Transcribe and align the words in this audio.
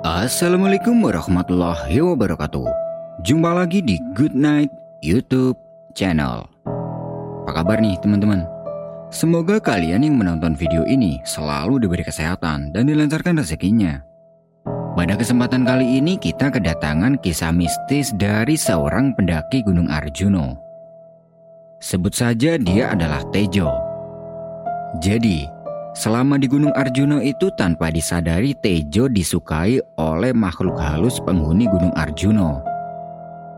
Assalamualaikum 0.00 0.96
warahmatullahi 1.04 2.00
wabarakatuh. 2.00 2.64
Jumpa 3.20 3.52
lagi 3.52 3.84
di 3.84 4.00
Good 4.16 4.32
Night 4.32 4.72
YouTube 5.04 5.60
channel. 5.92 6.48
Apa 7.44 7.60
kabar 7.60 7.84
nih 7.84 8.00
teman-teman? 8.00 8.48
Semoga 9.12 9.60
kalian 9.60 10.00
yang 10.00 10.16
menonton 10.16 10.56
video 10.56 10.88
ini 10.88 11.20
selalu 11.28 11.84
diberi 11.84 12.00
kesehatan 12.00 12.72
dan 12.72 12.88
dilancarkan 12.88 13.44
rezekinya. 13.44 14.00
Pada 14.96 15.20
kesempatan 15.20 15.68
kali 15.68 16.00
ini 16.00 16.16
kita 16.16 16.48
kedatangan 16.48 17.20
kisah 17.20 17.52
mistis 17.52 18.16
dari 18.16 18.56
seorang 18.56 19.12
pendaki 19.12 19.60
Gunung 19.60 19.92
Arjuno 19.92 20.56
Sebut 21.76 22.16
saja 22.16 22.56
dia 22.56 22.96
adalah 22.96 23.20
Tejo. 23.28 23.68
Jadi 24.96 25.59
Selama 25.90 26.38
di 26.38 26.46
Gunung 26.46 26.70
Arjuna 26.78 27.18
itu 27.18 27.50
tanpa 27.58 27.90
disadari 27.90 28.54
Tejo 28.54 29.10
disukai 29.10 29.82
oleh 29.98 30.30
makhluk 30.30 30.78
halus 30.78 31.18
penghuni 31.18 31.66
Gunung 31.66 31.90
Arjuna. 31.98 32.62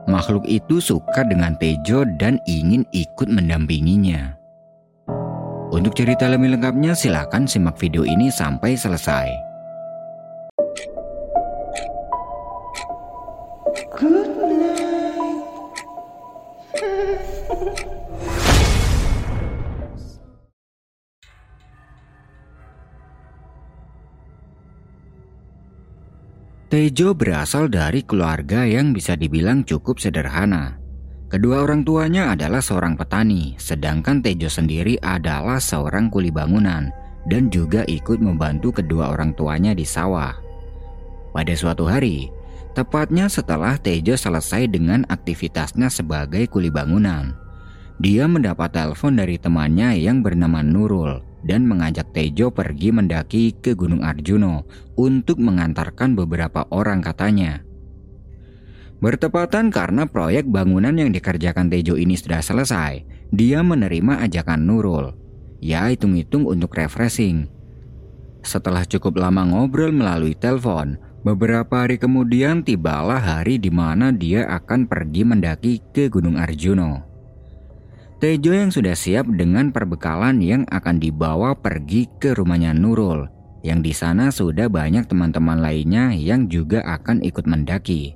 Makhluk 0.08 0.48
itu 0.48 0.80
suka 0.80 1.28
dengan 1.28 1.52
Tejo 1.60 2.08
dan 2.16 2.40
ingin 2.48 2.88
ikut 2.96 3.28
mendampinginya. 3.28 4.34
Untuk 5.72 5.92
cerita 5.92 6.28
lebih 6.28 6.56
lengkapnya 6.56 6.96
silahkan 6.96 7.44
simak 7.44 7.76
video 7.76 8.04
ini 8.04 8.32
sampai 8.32 8.76
selesai. 8.76 9.28
Good 13.92 14.61
Tejo 26.72 27.12
berasal 27.12 27.68
dari 27.68 28.00
keluarga 28.00 28.64
yang 28.64 28.96
bisa 28.96 29.12
dibilang 29.12 29.60
cukup 29.60 30.00
sederhana. 30.00 30.80
Kedua 31.28 31.68
orang 31.68 31.84
tuanya 31.84 32.32
adalah 32.32 32.64
seorang 32.64 32.96
petani, 32.96 33.52
sedangkan 33.60 34.24
Tejo 34.24 34.48
sendiri 34.48 34.96
adalah 35.04 35.60
seorang 35.60 36.08
kuli 36.08 36.32
bangunan 36.32 36.88
dan 37.28 37.52
juga 37.52 37.84
ikut 37.84 38.24
membantu 38.24 38.80
kedua 38.80 39.12
orang 39.12 39.36
tuanya 39.36 39.76
di 39.76 39.84
sawah. 39.84 40.32
Pada 41.36 41.52
suatu 41.52 41.84
hari, 41.84 42.32
tepatnya 42.72 43.28
setelah 43.28 43.76
Tejo 43.76 44.16
selesai 44.16 44.64
dengan 44.72 45.04
aktivitasnya 45.12 45.92
sebagai 45.92 46.48
kuli 46.48 46.72
bangunan, 46.72 47.36
dia 48.00 48.24
mendapat 48.24 48.72
telepon 48.72 49.20
dari 49.20 49.36
temannya 49.36 50.00
yang 50.00 50.24
bernama 50.24 50.64
Nurul 50.64 51.31
dan 51.42 51.66
mengajak 51.66 52.10
Tejo 52.14 52.54
pergi 52.54 52.94
mendaki 52.94 53.54
ke 53.58 53.74
Gunung 53.74 54.02
Arjuno 54.06 54.66
untuk 54.94 55.42
mengantarkan 55.42 56.14
beberapa 56.14 56.66
orang 56.70 57.02
katanya. 57.02 57.62
Bertepatan 59.02 59.74
karena 59.74 60.06
proyek 60.06 60.46
bangunan 60.46 60.94
yang 60.94 61.10
dikerjakan 61.10 61.66
Tejo 61.66 61.98
ini 61.98 62.14
sudah 62.14 62.38
selesai, 62.38 63.02
dia 63.34 63.58
menerima 63.66 64.22
ajakan 64.22 64.62
Nurul. 64.62 65.06
Ya 65.58 65.90
hitung-hitung 65.90 66.46
untuk 66.46 66.74
refreshing. 66.78 67.50
Setelah 68.42 68.82
cukup 68.86 69.18
lama 69.18 69.46
ngobrol 69.46 69.94
melalui 69.94 70.34
telepon, 70.34 70.98
beberapa 71.22 71.86
hari 71.86 71.98
kemudian 71.98 72.66
tibalah 72.66 73.18
hari 73.18 73.58
di 73.58 73.70
mana 73.70 74.10
dia 74.10 74.46
akan 74.50 74.90
pergi 74.90 75.22
mendaki 75.22 75.82
ke 75.94 76.10
Gunung 76.10 76.38
Arjuno. 76.38 77.11
Tejo 78.22 78.54
yang 78.54 78.70
sudah 78.70 78.94
siap 78.94 79.26
dengan 79.34 79.74
perbekalan 79.74 80.38
yang 80.38 80.62
akan 80.70 81.02
dibawa 81.02 81.58
pergi 81.58 82.06
ke 82.22 82.38
rumahnya 82.38 82.70
Nurul, 82.70 83.26
yang 83.66 83.82
di 83.82 83.90
sana 83.90 84.30
sudah 84.30 84.70
banyak 84.70 85.10
teman-teman 85.10 85.58
lainnya 85.58 86.14
yang 86.14 86.46
juga 86.46 86.86
akan 86.86 87.18
ikut 87.26 87.50
mendaki. 87.50 88.14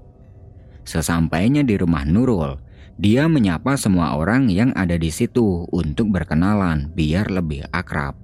Sesampainya 0.87 1.67
di 1.67 1.75
rumah 1.75 2.07
Nurul, 2.07 2.55
dia 2.95 3.27
menyapa 3.27 3.75
semua 3.75 4.15
orang 4.15 4.47
yang 4.47 4.71
ada 4.79 4.95
di 4.95 5.11
situ 5.11 5.67
untuk 5.75 6.15
berkenalan 6.15 6.87
biar 6.95 7.27
lebih 7.27 7.67
akrab. 7.75 8.15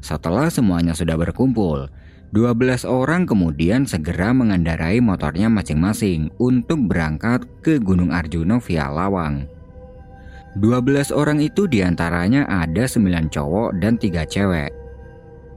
Setelah 0.00 0.48
semuanya 0.48 0.96
sudah 0.96 1.20
berkumpul, 1.20 1.92
12 2.32 2.88
orang 2.88 3.28
kemudian 3.28 3.84
segera 3.84 4.32
mengendarai 4.32 5.04
motornya 5.04 5.52
masing-masing 5.52 6.32
untuk 6.40 6.80
berangkat 6.88 7.44
ke 7.60 7.76
Gunung 7.76 8.08
Arjuno 8.08 8.56
via 8.56 8.88
Lawang. 8.88 9.57
12 10.56 11.12
orang 11.12 11.44
itu 11.44 11.68
di 11.68 11.84
antaranya 11.84 12.48
ada 12.48 12.88
9 12.88 13.28
cowok 13.28 13.76
dan 13.76 14.00
3 14.00 14.24
cewek. 14.24 14.72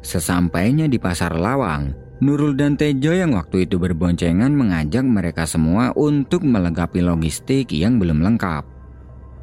Sesampainya 0.04 0.92
di 0.92 1.00
pasar 1.00 1.38
Lawang, 1.38 1.96
Nurul 2.22 2.54
dan 2.54 2.78
Tejo 2.78 3.16
yang 3.16 3.34
waktu 3.34 3.66
itu 3.66 3.80
berboncengan 3.82 4.54
mengajak 4.54 5.02
mereka 5.02 5.48
semua 5.48 5.90
untuk 5.96 6.44
melengkapi 6.44 7.02
logistik 7.02 7.72
yang 7.74 7.98
belum 7.98 8.22
lengkap. 8.22 8.68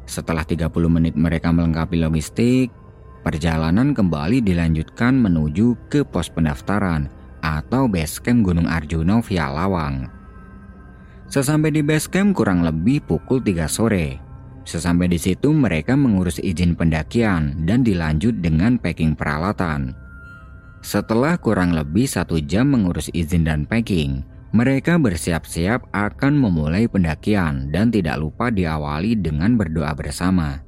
Setelah 0.07 0.47
30 0.47 0.69
menit 0.87 1.17
mereka 1.17 1.51
melengkapi 1.51 1.99
logistik, 1.99 2.71
perjalanan 3.25 3.91
kembali 3.91 4.39
dilanjutkan 4.39 5.17
menuju 5.17 5.91
ke 5.91 6.07
pos 6.07 6.31
pendaftaran 6.31 7.11
atau 7.43 7.91
basecamp 7.91 8.47
Gunung 8.47 8.67
Arjuna 8.69 9.19
via 9.25 9.51
Lawang. 9.51 10.07
Sesampai 11.27 11.75
di 11.75 11.83
basecamp 11.83 12.31
kurang 12.31 12.63
lebih 12.63 13.03
pukul 13.03 13.43
3 13.43 13.67
sore, 13.67 14.28
Sesampai 14.69 15.09
di 15.09 15.17
situ 15.17 15.49
mereka 15.49 15.97
mengurus 15.97 16.37
izin 16.37 16.77
pendakian 16.77 17.65
dan 17.65 17.81
dilanjut 17.81 18.37
dengan 18.37 18.77
packing 18.77 19.17
peralatan. 19.17 19.97
Setelah 20.85 21.41
kurang 21.41 21.73
lebih 21.73 22.05
satu 22.05 22.37
jam 22.37 22.69
mengurus 22.69 23.09
izin 23.17 23.49
dan 23.49 23.65
packing, 23.65 24.21
mereka 24.53 25.01
bersiap-siap 25.01 25.89
akan 25.89 26.37
memulai 26.37 26.85
pendakian 26.85 27.73
dan 27.73 27.89
tidak 27.89 28.21
lupa 28.21 28.53
diawali 28.53 29.17
dengan 29.17 29.57
berdoa 29.57 29.89
bersama. 29.97 30.61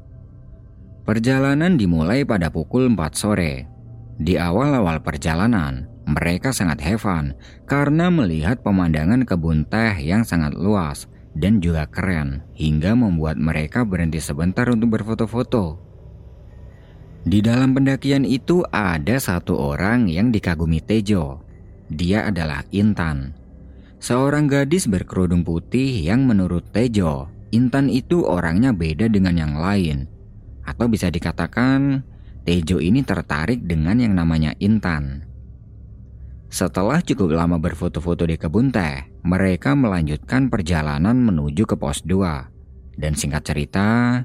Perjalanan 1.06 1.78
dimulai 1.78 2.26
pada 2.26 2.50
pukul 2.50 2.90
4 2.90 2.98
sore. 3.14 3.70
Di 4.18 4.34
awal-awal 4.34 5.06
perjalanan, 5.06 5.86
mereka 6.10 6.50
sangat 6.50 6.82
heaven 6.82 7.38
karena 7.70 8.10
melihat 8.10 8.66
pemandangan 8.66 9.30
kebun 9.30 9.62
teh 9.70 9.94
yang 10.02 10.26
sangat 10.26 10.58
luas 10.58 11.06
dan 11.36 11.64
juga 11.64 11.88
keren 11.88 12.44
hingga 12.56 12.96
membuat 12.96 13.40
mereka 13.40 13.88
berhenti 13.88 14.20
sebentar 14.20 14.68
untuk 14.68 15.00
berfoto-foto. 15.00 15.80
Di 17.22 17.40
dalam 17.40 17.78
pendakian 17.78 18.26
itu 18.26 18.66
ada 18.74 19.22
satu 19.22 19.54
orang 19.54 20.10
yang 20.10 20.34
dikagumi 20.34 20.82
Tejo. 20.82 21.46
Dia 21.92 22.26
adalah 22.34 22.66
Intan. 22.74 23.38
Seorang 24.02 24.50
gadis 24.50 24.90
berkerudung 24.90 25.46
putih 25.46 26.02
yang 26.02 26.26
menurut 26.26 26.74
Tejo, 26.74 27.30
Intan 27.54 27.94
itu 27.94 28.26
orangnya 28.26 28.74
beda 28.74 29.06
dengan 29.06 29.38
yang 29.38 29.54
lain. 29.54 30.10
Atau 30.66 30.90
bisa 30.90 31.14
dikatakan, 31.14 32.02
Tejo 32.42 32.82
ini 32.82 33.06
tertarik 33.06 33.62
dengan 33.70 34.02
yang 34.02 34.18
namanya 34.18 34.58
Intan. 34.58 35.31
Setelah 36.52 37.00
cukup 37.00 37.32
lama 37.32 37.56
berfoto-foto 37.56 38.28
di 38.28 38.36
kebun 38.36 38.76
teh, 38.76 39.08
mereka 39.24 39.72
melanjutkan 39.72 40.52
perjalanan 40.52 41.16
menuju 41.16 41.64
ke 41.64 41.80
pos 41.80 42.04
2. 42.04 43.00
Dan 43.00 43.16
singkat 43.16 43.48
cerita, 43.48 44.20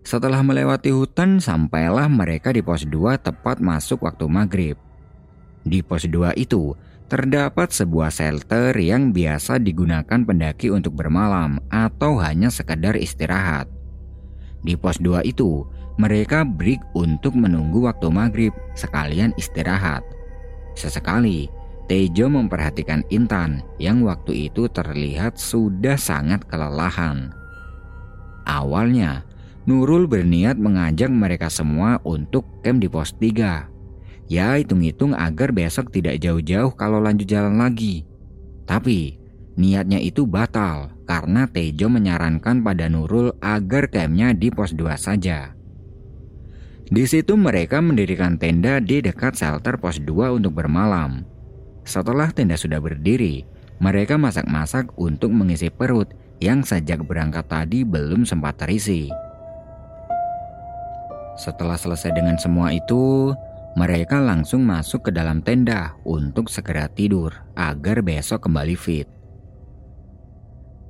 setelah 0.00 0.40
melewati 0.40 0.88
hutan 0.88 1.36
sampailah 1.36 2.08
mereka 2.08 2.56
di 2.56 2.64
pos 2.64 2.88
2 2.88 3.20
tepat 3.20 3.60
masuk 3.60 4.08
waktu 4.08 4.24
maghrib. 4.24 4.80
Di 5.60 5.84
pos 5.84 6.08
2 6.08 6.32
itu 6.40 6.72
terdapat 7.12 7.68
sebuah 7.68 8.08
shelter 8.08 8.72
yang 8.80 9.12
biasa 9.12 9.60
digunakan 9.60 10.24
pendaki 10.24 10.72
untuk 10.72 10.96
bermalam 10.96 11.60
atau 11.68 12.24
hanya 12.24 12.48
sekedar 12.48 12.96
istirahat. 12.96 13.68
Di 14.64 14.80
pos 14.80 14.96
2 14.96 15.28
itu, 15.28 15.68
mereka 16.00 16.40
break 16.40 16.96
untuk 16.96 17.36
menunggu 17.36 17.84
waktu 17.84 18.08
maghrib 18.08 18.56
sekalian 18.72 19.36
istirahat. 19.36 20.19
Sesekali, 20.80 21.52
Tejo 21.84 22.32
memperhatikan 22.32 23.04
Intan 23.12 23.60
yang 23.76 24.00
waktu 24.00 24.48
itu 24.48 24.64
terlihat 24.72 25.36
sudah 25.36 26.00
sangat 26.00 26.48
kelelahan. 26.48 27.36
Awalnya, 28.48 29.28
Nurul 29.68 30.08
berniat 30.08 30.56
mengajak 30.56 31.12
mereka 31.12 31.52
semua 31.52 32.00
untuk 32.08 32.48
camp 32.64 32.80
di 32.80 32.88
pos 32.88 33.12
3. 33.12 33.68
Ya 34.30 34.56
hitung-hitung 34.56 35.12
agar 35.12 35.52
besok 35.52 35.92
tidak 35.92 36.16
jauh-jauh 36.24 36.72
kalau 36.72 37.02
lanjut 37.02 37.28
jalan 37.28 37.60
lagi. 37.60 38.08
Tapi, 38.64 39.20
niatnya 39.60 40.00
itu 40.00 40.24
batal 40.24 40.96
karena 41.04 41.44
Tejo 41.44 41.92
menyarankan 41.92 42.64
pada 42.64 42.88
Nurul 42.88 43.36
agar 43.44 43.92
campnya 43.92 44.32
di 44.32 44.48
pos 44.48 44.72
2 44.72 44.96
saja. 44.96 45.59
Di 46.90 47.06
situ 47.06 47.38
mereka 47.38 47.78
mendirikan 47.78 48.34
tenda 48.34 48.82
di 48.82 48.98
dekat 48.98 49.38
shelter 49.38 49.78
pos 49.78 50.02
2 50.02 50.42
untuk 50.42 50.58
bermalam. 50.58 51.22
Setelah 51.86 52.34
tenda 52.34 52.58
sudah 52.58 52.82
berdiri, 52.82 53.46
mereka 53.78 54.18
masak-masak 54.18 54.90
untuk 54.98 55.30
mengisi 55.30 55.70
perut 55.70 56.10
yang 56.42 56.66
sejak 56.66 57.06
berangkat 57.06 57.46
tadi 57.46 57.86
belum 57.86 58.26
sempat 58.26 58.58
terisi. 58.58 59.06
Setelah 61.38 61.78
selesai 61.78 62.10
dengan 62.10 62.34
semua 62.42 62.74
itu, 62.74 63.32
mereka 63.78 64.18
langsung 64.18 64.66
masuk 64.66 65.08
ke 65.08 65.10
dalam 65.14 65.46
tenda 65.46 65.94
untuk 66.02 66.50
segera 66.50 66.90
tidur 66.90 67.30
agar 67.54 68.02
besok 68.02 68.50
kembali 68.50 68.74
fit. 68.74 69.06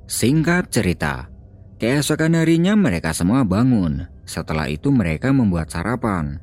Singkat 0.09 0.73
cerita, 0.73 1.29
keesokan 1.77 2.35
harinya 2.35 2.73
mereka 2.73 3.13
semua 3.13 3.45
bangun. 3.45 4.09
Setelah 4.31 4.71
itu 4.71 4.95
mereka 4.95 5.35
membuat 5.35 5.75
sarapan. 5.75 6.39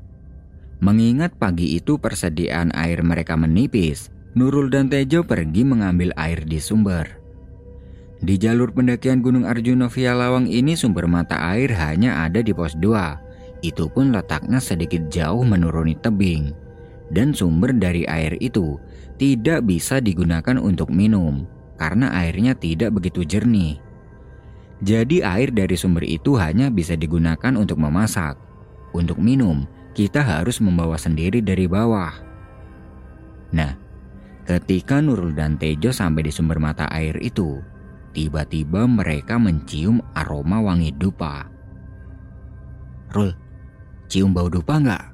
Mengingat 0.85 1.41
pagi 1.41 1.73
itu 1.73 1.97
persediaan 1.97 2.69
air 2.77 3.01
mereka 3.01 3.33
menipis, 3.33 4.13
Nurul 4.37 4.69
dan 4.69 4.93
Tejo 4.93 5.25
pergi 5.25 5.65
mengambil 5.65 6.13
air 6.21 6.45
di 6.45 6.61
sumber. 6.61 7.17
Di 8.21 8.37
jalur 8.37 8.77
pendakian 8.77 9.25
Gunung 9.25 9.49
Arjuna 9.49 9.89
via 9.89 10.13
Lawang 10.13 10.53
ini 10.53 10.77
sumber 10.77 11.09
mata 11.09 11.41
air 11.49 11.73
hanya 11.73 12.29
ada 12.29 12.45
di 12.45 12.53
pos 12.53 12.77
2. 12.77 13.65
Itu 13.65 13.89
pun 13.89 14.13
letaknya 14.13 14.61
sedikit 14.61 15.09
jauh 15.09 15.41
menuruni 15.49 15.97
tebing. 15.97 16.53
Dan 17.09 17.33
sumber 17.33 17.73
dari 17.73 18.05
air 18.05 18.37
itu 18.37 18.77
tidak 19.17 19.65
bisa 19.65 19.97
digunakan 20.05 20.61
untuk 20.61 20.93
minum 20.93 21.49
karena 21.81 22.13
airnya 22.13 22.53
tidak 22.53 23.01
begitu 23.01 23.25
jernih. 23.25 23.81
Jadi 24.79 25.27
air 25.27 25.51
dari 25.51 25.75
sumber 25.75 26.07
itu 26.07 26.39
hanya 26.39 26.71
bisa 26.71 26.95
digunakan 26.95 27.53
untuk 27.59 27.83
memasak. 27.83 28.39
Untuk 28.95 29.19
minum, 29.19 29.67
kita 29.99 30.23
harus 30.23 30.63
membawa 30.63 30.95
sendiri 30.95 31.43
dari 31.43 31.67
bawah. 31.67 32.15
Nah, 33.51 33.75
ketika 34.47 35.03
Nurul 35.03 35.35
dan 35.35 35.59
Tejo 35.59 35.91
sampai 35.91 36.31
di 36.31 36.33
sumber 36.33 36.63
mata 36.63 36.87
air 36.95 37.19
itu, 37.19 37.59
tiba-tiba 38.15 38.87
mereka 38.87 39.35
mencium 39.35 39.99
aroma 40.15 40.63
wangi 40.63 40.95
dupa. 40.95 41.51
Rul, 43.11 43.35
cium 44.07 44.31
bau 44.31 44.47
dupa 44.47 44.79
nggak? 44.79 45.05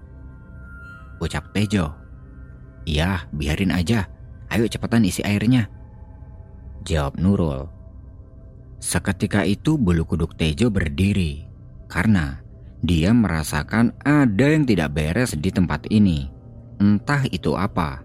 Ucap 1.25 1.56
Tejo. 1.56 1.88
Iya, 2.84 3.25
biarin 3.32 3.72
aja. 3.72 4.05
Ayo 4.52 4.69
cepetan 4.69 5.08
isi 5.08 5.25
airnya. 5.25 5.72
Jawab 6.84 7.16
Nurul. 7.16 7.74
Seketika 8.84 9.48
itu 9.48 9.81
bulu 9.81 10.04
kuduk 10.04 10.36
Tejo 10.36 10.69
berdiri 10.69 11.48
karena 11.88 12.44
dia 12.84 13.16
merasakan 13.16 13.96
ada 14.04 14.52
yang 14.52 14.69
tidak 14.69 14.92
beres 14.92 15.32
di 15.40 15.48
tempat 15.48 15.88
ini. 15.88 16.28
Entah 16.76 17.25
itu 17.32 17.56
apa. 17.56 18.04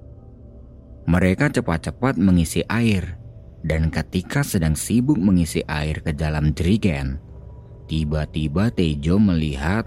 Mereka 1.03 1.51
cepat-cepat 1.51 2.15
mengisi 2.15 2.63
air, 2.71 3.19
dan 3.59 3.91
ketika 3.91 4.39
sedang 4.39 4.79
sibuk 4.79 5.19
mengisi 5.19 5.59
air 5.67 5.99
ke 5.99 6.15
dalam 6.15 6.55
jerigen, 6.55 7.19
tiba-tiba 7.91 8.71
Tejo 8.71 9.19
melihat 9.19 9.83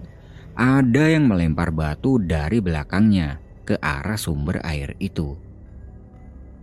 ada 0.53 1.09
yang 1.09 1.25
melempar 1.25 1.73
batu 1.73 2.21
dari 2.21 2.61
belakangnya 2.61 3.41
ke 3.65 3.81
arah 3.81 4.21
sumber 4.21 4.61
air 4.61 4.93
itu. 5.01 5.41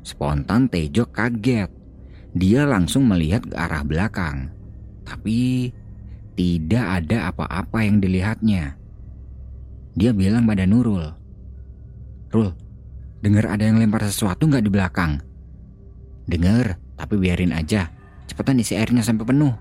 Spontan 0.06 0.70
Tejo 0.70 1.10
kaget. 1.10 1.79
Dia 2.38 2.70
langsung 2.70 3.10
melihat 3.10 3.46
ke 3.46 3.56
arah 3.58 3.82
belakang, 3.82 4.54
tapi 5.02 5.74
tidak 6.38 6.86
ada 7.04 7.34
apa-apa 7.34 7.84
yang 7.84 7.98
dilihatnya. 7.98 8.78
Dia 9.98 10.14
bilang 10.14 10.46
pada 10.46 10.64
Nurul, 10.70 11.10
Rul, 12.30 12.54
dengar 13.26 13.50
ada 13.50 13.66
yang 13.66 13.82
lempar 13.82 14.06
sesuatu 14.06 14.46
nggak 14.46 14.62
di 14.62 14.72
belakang? 14.72 15.18
Dengar, 16.30 16.78
tapi 16.94 17.18
biarin 17.18 17.58
aja. 17.58 17.90
Cepetan 18.30 18.62
isi 18.62 18.78
airnya 18.78 19.02
sampai 19.02 19.26
penuh. 19.26 19.58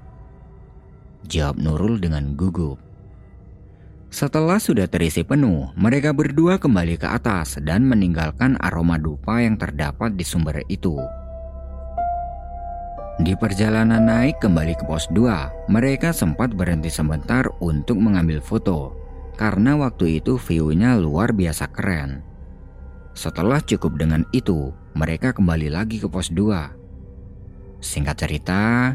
Jawab 1.25 1.57
Nurul 1.57 1.97
dengan 1.97 2.37
gugup. 2.37 2.77
Setelah 4.13 4.61
sudah 4.61 4.85
terisi 4.85 5.25
penuh, 5.25 5.73
mereka 5.81 6.13
berdua 6.13 6.61
kembali 6.61 7.01
ke 7.01 7.09
atas 7.09 7.57
dan 7.65 7.89
meninggalkan 7.89 8.61
aroma 8.61 9.01
dupa 9.01 9.41
yang 9.41 9.57
terdapat 9.57 10.13
di 10.13 10.25
sumber 10.25 10.61
itu. 10.69 10.97
Di 13.19 13.35
perjalanan 13.35 14.07
naik 14.07 14.39
kembali 14.39 14.79
ke 14.79 14.87
pos 14.87 15.11
2, 15.11 15.67
mereka 15.67 16.15
sempat 16.15 16.55
berhenti 16.55 16.87
sebentar 16.87 17.51
untuk 17.59 17.99
mengambil 17.99 18.39
foto 18.39 18.95
karena 19.35 19.75
waktu 19.75 20.23
itu 20.23 20.39
view-nya 20.39 20.95
luar 20.95 21.35
biasa 21.35 21.67
keren. 21.75 22.23
Setelah 23.19 23.59
cukup 23.59 23.99
dengan 23.99 24.23
itu, 24.31 24.71
mereka 24.95 25.35
kembali 25.35 25.67
lagi 25.67 25.99
ke 25.99 26.07
pos 26.07 26.31
2. 26.31 27.83
Singkat 27.83 28.17
cerita, 28.23 28.95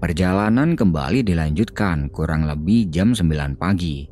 perjalanan 0.00 0.72
kembali 0.72 1.20
dilanjutkan 1.20 2.08
kurang 2.08 2.48
lebih 2.48 2.88
jam 2.88 3.12
9 3.12 3.60
pagi. 3.60 4.08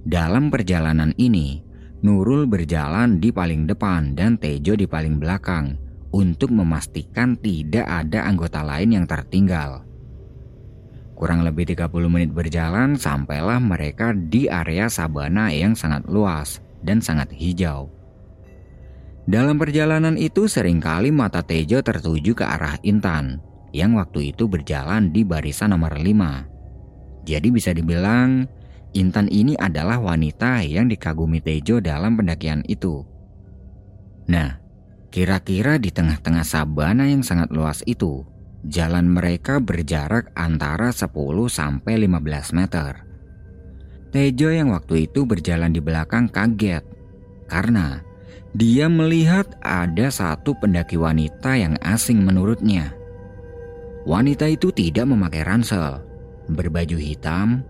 Dalam 0.00 0.48
perjalanan 0.48 1.12
ini, 1.20 1.60
Nurul 2.08 2.48
berjalan 2.48 3.20
di 3.20 3.36
paling 3.36 3.68
depan 3.68 4.16
dan 4.16 4.40
Tejo 4.40 4.80
di 4.80 4.88
paling 4.88 5.20
belakang 5.20 5.91
untuk 6.12 6.52
memastikan 6.52 7.34
tidak 7.40 7.88
ada 7.88 8.28
anggota 8.28 8.60
lain 8.60 9.00
yang 9.00 9.06
tertinggal. 9.08 9.82
Kurang 11.16 11.42
lebih 11.42 11.72
30 11.72 11.88
menit 12.12 12.30
berjalan 12.30 12.94
sampailah 12.94 13.58
mereka 13.58 14.12
di 14.12 14.46
area 14.46 14.92
sabana 14.92 15.48
yang 15.50 15.72
sangat 15.72 16.04
luas 16.06 16.60
dan 16.84 17.00
sangat 17.00 17.32
hijau. 17.32 17.88
Dalam 19.22 19.54
perjalanan 19.54 20.18
itu 20.18 20.50
sering 20.50 20.82
kali 20.82 21.14
mata 21.14 21.46
Tejo 21.46 21.78
tertuju 21.78 22.34
ke 22.34 22.42
arah 22.42 22.74
Intan 22.82 23.38
yang 23.70 23.94
waktu 23.94 24.34
itu 24.34 24.50
berjalan 24.50 25.14
di 25.14 25.22
barisan 25.22 25.70
nomor 25.70 25.94
5. 25.94 27.22
Jadi 27.22 27.48
bisa 27.54 27.70
dibilang 27.70 28.50
Intan 28.92 29.30
ini 29.30 29.56
adalah 29.56 30.02
wanita 30.02 30.66
yang 30.66 30.90
dikagumi 30.90 31.38
Tejo 31.38 31.78
dalam 31.78 32.18
pendakian 32.18 32.66
itu. 32.66 33.06
Nah, 34.26 34.61
Kira-kira 35.12 35.76
di 35.76 35.92
tengah-tengah 35.92 36.40
sabana 36.40 37.04
yang 37.04 37.20
sangat 37.20 37.52
luas 37.52 37.84
itu, 37.84 38.24
jalan 38.64 39.12
mereka 39.12 39.60
berjarak 39.60 40.32
antara 40.32 40.88
10 40.88 41.12
sampai 41.52 42.00
15 42.08 42.56
meter. 42.56 43.04
Tejo 44.08 44.48
yang 44.48 44.72
waktu 44.72 45.12
itu 45.12 45.28
berjalan 45.28 45.68
di 45.68 45.84
belakang 45.84 46.32
kaget 46.32 46.84
karena 47.44 48.00
dia 48.56 48.88
melihat 48.88 49.52
ada 49.60 50.08
satu 50.08 50.56
pendaki 50.56 50.96
wanita 50.96 51.60
yang 51.60 51.76
asing 51.84 52.24
menurutnya. 52.24 52.96
Wanita 54.08 54.48
itu 54.48 54.72
tidak 54.72 55.12
memakai 55.12 55.44
ransel, 55.44 56.00
berbaju 56.48 56.96
hitam, 56.96 57.60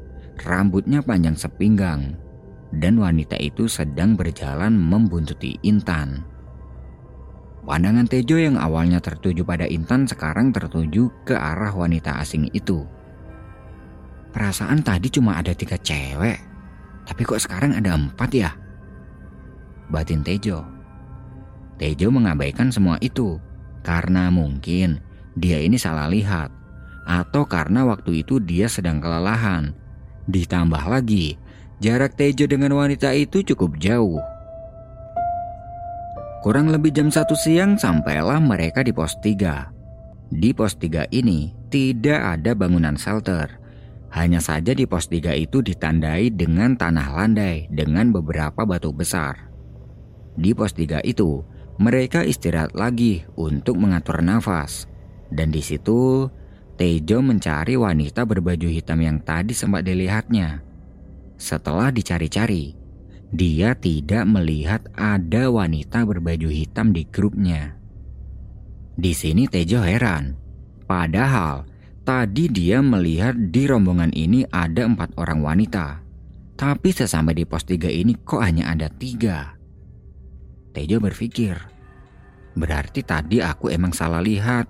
rambutnya 0.47 1.03
panjang 1.03 1.35
sepinggang, 1.35 2.15
dan 2.71 3.03
wanita 3.03 3.35
itu 3.43 3.67
sedang 3.67 4.15
berjalan 4.15 4.75
membuntuti 4.75 5.59
Intan. 5.67 6.32
Pandangan 7.63 8.11
Tejo 8.11 8.43
yang 8.43 8.59
awalnya 8.59 8.99
tertuju 8.99 9.47
pada 9.47 9.71
Intan 9.71 10.03
sekarang 10.11 10.51
tertuju 10.51 11.07
ke 11.23 11.39
arah 11.39 11.71
wanita 11.71 12.19
asing 12.19 12.51
itu. 12.51 12.83
Perasaan 14.35 14.83
tadi 14.83 15.07
cuma 15.07 15.39
ada 15.39 15.55
tiga 15.55 15.79
cewek, 15.79 16.43
tapi 17.07 17.23
kok 17.23 17.39
sekarang 17.39 17.79
ada 17.79 17.95
empat 17.95 18.31
ya? 18.35 18.51
Batin 19.87 20.27
Tejo. 20.27 20.67
Tejo 21.79 22.11
mengabaikan 22.11 22.75
semua 22.75 22.99
itu 22.99 23.39
karena 23.87 24.27
mungkin 24.35 24.99
dia 25.39 25.63
ini 25.63 25.79
salah 25.79 26.11
lihat 26.11 26.51
atau 27.07 27.47
karena 27.47 27.87
waktu 27.87 28.27
itu 28.27 28.43
dia 28.43 28.67
sedang 28.67 28.99
kelelahan. 28.99 29.71
Ditambah 30.27 30.83
lagi, 30.91 31.39
jarak 31.79 32.19
Tejo 32.19 32.51
dengan 32.51 32.75
wanita 32.75 33.15
itu 33.15 33.47
cukup 33.55 33.79
jauh. 33.79 34.19
Kurang 36.43 36.75
lebih 36.75 36.91
jam 36.91 37.07
1 37.07 37.23
siang 37.39 37.79
sampailah 37.79 38.43
mereka 38.43 38.83
di 38.83 38.91
pos 38.91 39.15
3. 39.23 39.71
Di 40.35 40.51
pos 40.51 40.75
3 40.75 41.07
ini 41.15 41.55
tidak 41.71 42.19
ada 42.19 42.59
bangunan 42.59 42.99
shelter. 42.99 43.47
Hanya 44.11 44.43
saja 44.43 44.75
di 44.75 44.83
pos 44.83 45.07
3 45.07 45.39
itu 45.39 45.63
ditandai 45.63 46.35
dengan 46.35 46.75
tanah 46.75 47.15
landai 47.15 47.71
dengan 47.71 48.11
beberapa 48.11 48.67
batu 48.67 48.91
besar. 48.91 49.55
Di 50.35 50.51
pos 50.51 50.75
3 50.75 50.99
itu, 51.07 51.47
mereka 51.79 52.27
istirahat 52.27 52.75
lagi 52.75 53.23
untuk 53.39 53.79
mengatur 53.79 54.19
nafas. 54.19 54.91
Dan 55.31 55.55
di 55.55 55.63
situ, 55.63 56.27
Tejo 56.75 57.23
mencari 57.23 57.79
wanita 57.79 58.27
berbaju 58.27 58.67
hitam 58.67 58.99
yang 58.99 59.23
tadi 59.23 59.55
sempat 59.55 59.87
dilihatnya. 59.87 60.59
Setelah 61.39 61.95
dicari-cari, 61.95 62.82
dia 63.33 63.73
tidak 63.73 64.29
melihat 64.29 64.85
ada 64.93 65.49
wanita 65.49 66.05
berbaju 66.05 66.53
hitam 66.53 66.93
di 66.93 67.09
grupnya. 67.09 67.73
Di 68.93 69.17
sini 69.17 69.49
Tejo 69.49 69.81
heran. 69.81 70.37
Padahal 70.85 71.65
tadi 72.05 72.53
dia 72.53 72.85
melihat 72.85 73.33
di 73.33 73.65
rombongan 73.65 74.13
ini 74.13 74.45
ada 74.53 74.85
empat 74.85 75.17
orang 75.17 75.41
wanita. 75.41 76.05
Tapi 76.61 76.93
sesampai 76.93 77.33
di 77.33 77.49
pos 77.49 77.65
tiga 77.65 77.89
ini 77.89 78.13
kok 78.21 78.45
hanya 78.45 78.69
ada 78.69 78.93
tiga. 78.93 79.57
Tejo 80.77 81.01
berpikir, 81.01 81.57
berarti 82.53 83.01
tadi 83.01 83.41
aku 83.41 83.73
emang 83.73 83.97
salah 83.97 84.21
lihat. 84.21 84.69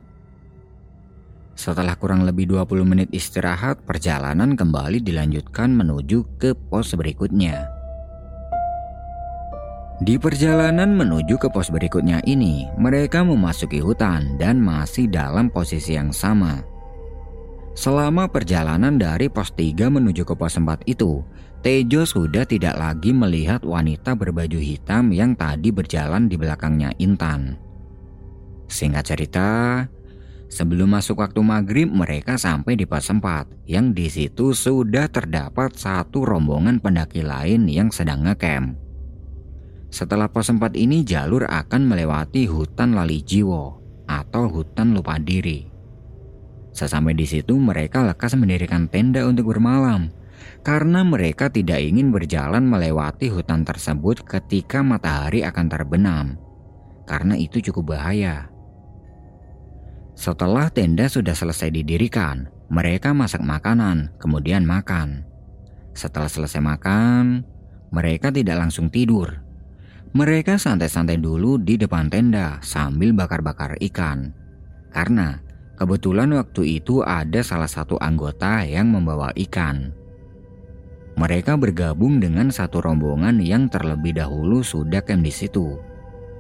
Setelah 1.59 1.99
kurang 1.99 2.23
lebih 2.23 2.47
20 2.47 2.87
menit 2.87 3.09
istirahat, 3.11 3.83
perjalanan 3.83 4.55
kembali 4.55 5.03
dilanjutkan 5.03 5.75
menuju 5.75 6.39
ke 6.39 6.55
pos 6.55 6.95
berikutnya. 6.95 7.72
Di 10.03 10.19
perjalanan 10.19 10.99
menuju 10.99 11.39
ke 11.39 11.47
pos 11.47 11.71
berikutnya 11.71 12.19
ini, 12.27 12.67
mereka 12.75 13.23
memasuki 13.23 13.79
hutan 13.79 14.35
dan 14.35 14.59
masih 14.59 15.07
dalam 15.07 15.47
posisi 15.47 15.95
yang 15.95 16.11
sama. 16.11 16.59
Selama 17.79 18.27
perjalanan 18.27 18.99
dari 18.99 19.31
pos 19.31 19.55
3 19.55 19.95
menuju 19.95 20.27
ke 20.27 20.35
pos 20.35 20.59
4 20.59 20.91
itu, 20.91 21.23
Tejo 21.63 22.03
sudah 22.03 22.43
tidak 22.43 22.75
lagi 22.75 23.15
melihat 23.15 23.63
wanita 23.63 24.19
berbaju 24.19 24.59
hitam 24.59 25.15
yang 25.15 25.39
tadi 25.39 25.71
berjalan 25.71 26.27
di 26.27 26.35
belakangnya 26.35 26.91
Intan. 26.99 27.55
Singkat 28.67 29.07
cerita, 29.07 29.51
sebelum 30.51 30.99
masuk 30.99 31.23
waktu 31.23 31.39
maghrib 31.47 31.87
mereka 31.87 32.35
sampai 32.35 32.75
di 32.75 32.91
pos 32.91 33.07
4 33.07 33.71
yang 33.71 33.95
di 33.95 34.11
situ 34.11 34.51
sudah 34.51 35.07
terdapat 35.07 35.79
satu 35.79 36.27
rombongan 36.27 36.83
pendaki 36.83 37.23
lain 37.23 37.71
yang 37.71 37.95
sedang 37.95 38.27
ngecamp. 38.27 38.82
Setelah 39.93 40.33
pos 40.33 40.49
4 40.49 40.73
ini 40.73 41.05
jalur 41.05 41.45
akan 41.45 41.85
melewati 41.85 42.49
hutan 42.49 42.97
lali 42.97 43.21
jiwo 43.21 43.77
atau 44.09 44.49
hutan 44.49 44.97
lupa 44.97 45.21
diri. 45.21 45.69
Sesampai 46.73 47.13
di 47.13 47.29
situ 47.29 47.61
mereka 47.61 48.01
lekas 48.01 48.33
mendirikan 48.41 48.89
tenda 48.89 49.29
untuk 49.29 49.53
bermalam 49.53 50.09
karena 50.65 51.05
mereka 51.05 51.53
tidak 51.53 51.85
ingin 51.85 52.09
berjalan 52.09 52.65
melewati 52.65 53.29
hutan 53.29 53.69
tersebut 53.69 54.25
ketika 54.25 54.81
matahari 54.81 55.45
akan 55.45 55.67
terbenam 55.69 56.27
karena 57.05 57.37
itu 57.37 57.61
cukup 57.61 57.93
bahaya. 57.93 58.49
Setelah 60.17 60.73
tenda 60.73 61.05
sudah 61.05 61.37
selesai 61.37 61.69
didirikan, 61.69 62.49
mereka 62.73 63.13
masak 63.13 63.45
makanan, 63.45 64.17
kemudian 64.17 64.65
makan. 64.65 65.29
Setelah 65.93 66.33
selesai 66.33 66.65
makan, 66.65 67.45
mereka 67.93 68.33
tidak 68.33 68.57
langsung 68.57 68.89
tidur 68.89 69.52
mereka 70.13 70.61
santai-santai 70.61 71.17
dulu 71.17 71.57
di 71.57 71.81
depan 71.81 72.13
tenda 72.13 72.61
sambil 72.61 73.17
bakar-bakar 73.17 73.81
ikan. 73.81 74.37
Karena 74.93 75.41
kebetulan 75.81 76.37
waktu 76.37 76.85
itu 76.85 77.01
ada 77.01 77.41
salah 77.41 77.69
satu 77.69 77.97
anggota 77.97 78.61
yang 78.61 78.93
membawa 78.93 79.33
ikan. 79.49 79.97
Mereka 81.17 81.57
bergabung 81.57 82.21
dengan 82.21 82.53
satu 82.53 82.85
rombongan 82.85 83.41
yang 83.41 83.73
terlebih 83.73 84.17
dahulu 84.17 84.61
sudah 84.61 85.01
camp 85.01 85.25
di 85.25 85.33
situ. 85.33 85.81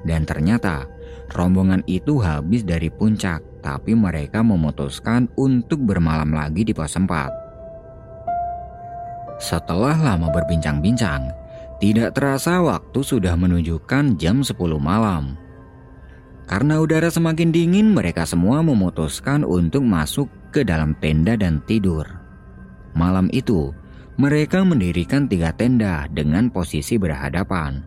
Dan 0.05 0.29
ternyata 0.29 0.85
rombongan 1.33 1.81
itu 1.89 2.21
habis 2.21 2.69
dari 2.69 2.93
puncak, 2.93 3.41
tapi 3.65 3.97
mereka 3.97 4.45
memutuskan 4.45 5.33
untuk 5.41 5.81
bermalam 5.81 6.29
lagi 6.29 6.61
di 6.61 6.77
pos 6.77 6.93
4. 6.93 9.41
Setelah 9.41 9.97
lama 9.97 10.29
berbincang-bincang, 10.29 11.42
tidak 11.83 12.15
terasa 12.15 12.63
waktu 12.63 13.03
sudah 13.03 13.35
menunjukkan 13.35 14.15
jam 14.15 14.47
10 14.47 14.55
malam. 14.79 15.35
Karena 16.47 16.79
udara 16.79 17.11
semakin 17.11 17.51
dingin, 17.51 17.91
mereka 17.91 18.23
semua 18.23 18.63
memutuskan 18.63 19.43
untuk 19.43 19.83
masuk 19.83 20.31
ke 20.55 20.63
dalam 20.63 20.95
tenda 21.03 21.35
dan 21.35 21.59
tidur. 21.67 22.07
Malam 22.95 23.27
itu, 23.35 23.75
mereka 24.15 24.63
mendirikan 24.63 25.27
tiga 25.27 25.51
tenda 25.51 26.07
dengan 26.07 26.55
posisi 26.55 27.03
berhadapan. 27.03 27.83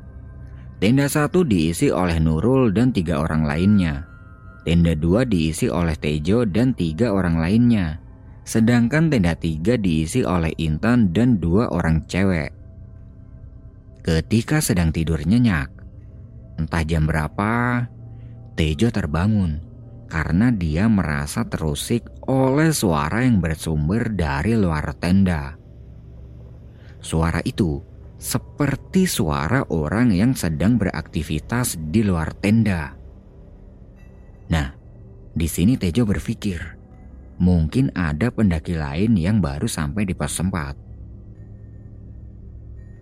Tenda 0.83 1.07
satu 1.07 1.47
diisi 1.47 1.87
oleh 1.87 2.19
Nurul 2.19 2.75
dan 2.75 2.91
tiga 2.91 3.23
orang 3.23 3.47
lainnya. 3.47 4.03
Tenda 4.67 4.91
dua 4.91 5.23
diisi 5.23 5.71
oleh 5.71 5.95
Tejo 5.95 6.43
dan 6.43 6.75
tiga 6.75 7.15
orang 7.15 7.39
lainnya. 7.39 8.03
Sedangkan 8.43 9.07
tenda 9.07 9.39
tiga 9.39 9.79
diisi 9.79 10.25
oleh 10.25 10.51
Intan 10.59 11.15
dan 11.15 11.39
dua 11.39 11.71
orang 11.71 12.03
cewek. 12.11 12.54
Ketika 14.05 14.61
sedang 14.61 14.93
tidur 14.93 15.17
nyenyak, 15.25 15.73
entah 16.61 16.85
jam 16.85 17.09
berapa, 17.09 17.89
Tejo 18.53 18.93
terbangun 18.93 19.65
karena 20.13 20.53
dia 20.53 20.85
merasa 20.85 21.41
terusik 21.49 22.05
oleh 22.29 22.69
suara 22.69 23.25
yang 23.25 23.41
bersumber 23.41 24.13
dari 24.13 24.53
luar 24.53 24.93
tenda. 25.01 25.57
Suara 27.01 27.41
itu 27.49 27.81
seperti 28.21 29.09
suara 29.09 29.65
orang 29.73 30.13
yang 30.13 30.37
sedang 30.37 30.77
beraktivitas 30.77 31.73
di 31.89 32.05
luar 32.05 32.29
tenda. 32.37 32.93
Nah, 34.53 34.69
di 35.33 35.49
sini 35.49 35.81
Tejo 35.81 36.05
berpikir, 36.05 36.61
mungkin 37.41 37.89
ada 37.97 38.29
pendaki 38.29 38.77
lain 38.77 39.17
yang 39.17 39.41
baru 39.41 39.65
sampai 39.65 40.05
di 40.05 40.13
pos 40.13 40.29
sempat. 40.29 40.84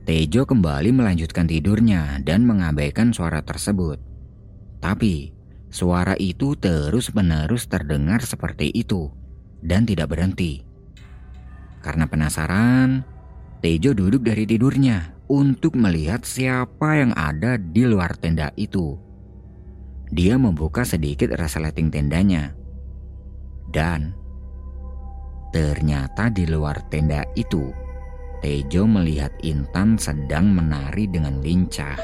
Tejo 0.04 0.44
kembali 0.44 0.92
melanjutkan 0.92 1.48
tidurnya 1.48 2.20
dan 2.28 2.44
mengabaikan 2.44 3.16
suara 3.16 3.40
tersebut. 3.40 4.04
Tapi, 4.84 5.32
suara 5.72 6.20
itu 6.20 6.60
terus-menerus 6.60 7.72
terdengar 7.72 8.20
seperti 8.20 8.68
itu 8.76 9.08
dan 9.64 9.88
tidak 9.88 10.12
berhenti. 10.12 10.68
Karena 11.80 12.04
penasaran, 12.12 13.08
Tejo 13.64 13.96
duduk 13.96 14.28
dari 14.28 14.44
tidurnya 14.44 15.16
untuk 15.32 15.80
melihat 15.80 16.28
siapa 16.28 17.00
yang 17.00 17.16
ada 17.16 17.56
di 17.56 17.88
luar 17.88 18.20
tenda 18.20 18.52
itu. 18.60 19.00
Dia 20.12 20.36
membuka 20.36 20.84
sedikit 20.84 21.32
resleting 21.32 21.88
tendanya. 21.88 22.52
Dan 23.72 24.12
ternyata 25.56 26.28
di 26.28 26.44
luar 26.44 26.84
tenda 26.92 27.24
itu 27.40 27.83
Tejo 28.44 28.84
melihat 28.84 29.32
Intan 29.40 29.96
sedang 29.96 30.52
menari 30.52 31.08
dengan 31.08 31.40
lincah. 31.40 31.96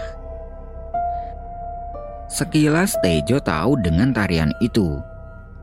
Sekilas 2.32 2.96
Tejo 3.04 3.44
tahu 3.44 3.76
dengan 3.84 4.16
tarian 4.16 4.56
itu. 4.64 4.96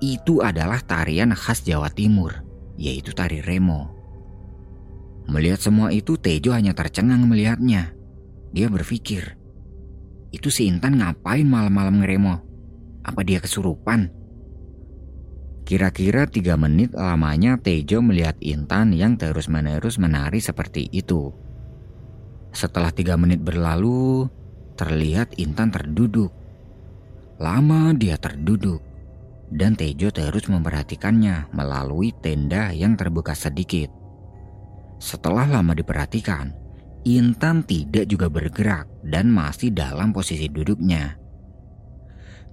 Itu 0.04 0.44
adalah 0.44 0.84
tarian 0.84 1.32
khas 1.32 1.64
Jawa 1.64 1.88
Timur, 1.88 2.44
yaitu 2.76 3.16
tari 3.16 3.40
remo. 3.40 3.88
Melihat 5.32 5.64
semua 5.64 5.96
itu 5.96 6.20
Tejo 6.20 6.52
hanya 6.52 6.76
tercengang 6.76 7.24
melihatnya. 7.24 7.96
Dia 8.52 8.68
berpikir, 8.68 9.32
itu 10.28 10.52
si 10.52 10.68
Intan 10.68 11.00
ngapain 11.00 11.48
malam-malam 11.48 12.04
ngeremo? 12.04 12.34
Apa 13.00 13.24
dia 13.24 13.40
kesurupan? 13.40 14.12
Kira-kira 15.66 16.30
tiga 16.30 16.54
menit 16.54 16.94
lamanya 16.94 17.58
Tejo 17.58 17.98
melihat 17.98 18.38
Intan 18.38 18.94
yang 18.94 19.18
terus-menerus 19.18 19.98
menari 19.98 20.38
seperti 20.38 20.86
itu. 20.94 21.34
Setelah 22.54 22.94
tiga 22.94 23.18
menit 23.18 23.42
berlalu, 23.42 24.30
terlihat 24.78 25.34
Intan 25.42 25.74
terduduk. 25.74 26.30
Lama 27.42 27.90
dia 27.98 28.14
terduduk, 28.14 28.78
dan 29.50 29.74
Tejo 29.74 30.14
terus 30.14 30.46
memperhatikannya 30.46 31.50
melalui 31.50 32.14
tenda 32.14 32.70
yang 32.70 32.94
terbuka 32.94 33.34
sedikit. 33.34 33.90
Setelah 35.02 35.50
lama 35.50 35.74
diperhatikan, 35.74 36.54
Intan 37.02 37.66
tidak 37.66 38.06
juga 38.06 38.30
bergerak 38.30 38.86
dan 39.02 39.34
masih 39.34 39.74
dalam 39.74 40.14
posisi 40.14 40.46
duduknya. 40.46 41.25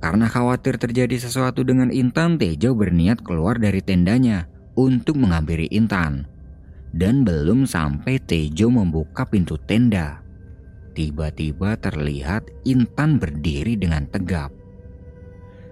Karena 0.03 0.27
khawatir 0.27 0.75
terjadi 0.75 1.15
sesuatu 1.15 1.63
dengan 1.63 1.87
Intan, 1.87 2.35
Tejo 2.35 2.75
berniat 2.75 3.23
keluar 3.23 3.55
dari 3.55 3.79
tendanya 3.79 4.51
untuk 4.75 5.15
menghampiri 5.15 5.71
Intan. 5.71 6.27
Dan 6.91 7.23
belum 7.23 7.63
sampai 7.63 8.19
Tejo 8.19 8.67
membuka 8.67 9.23
pintu 9.23 9.55
tenda, 9.63 10.19
tiba-tiba 10.91 11.79
terlihat 11.79 12.51
Intan 12.67 13.15
berdiri 13.15 13.79
dengan 13.79 14.03
tegap. 14.11 14.51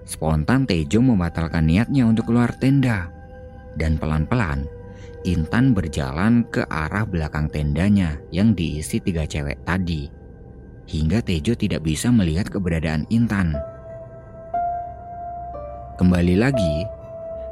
Spontan 0.07 0.63
Tejo 0.63 1.03
membatalkan 1.03 1.67
niatnya 1.67 2.07
untuk 2.07 2.31
keluar 2.31 2.55
tenda. 2.55 3.11
Dan 3.75 3.99
pelan-pelan 3.99 4.63
Intan 5.27 5.75
berjalan 5.75 6.47
ke 6.47 6.63
arah 6.71 7.03
belakang 7.03 7.51
tendanya 7.51 8.15
yang 8.31 8.55
diisi 8.55 9.03
tiga 9.03 9.27
cewek 9.27 9.59
tadi. 9.67 10.07
Hingga 10.87 11.19
Tejo 11.19 11.51
tidak 11.51 11.83
bisa 11.83 12.07
melihat 12.15 12.47
keberadaan 12.47 13.03
Intan. 13.11 13.70
Kembali 16.01 16.33
lagi, 16.33 16.81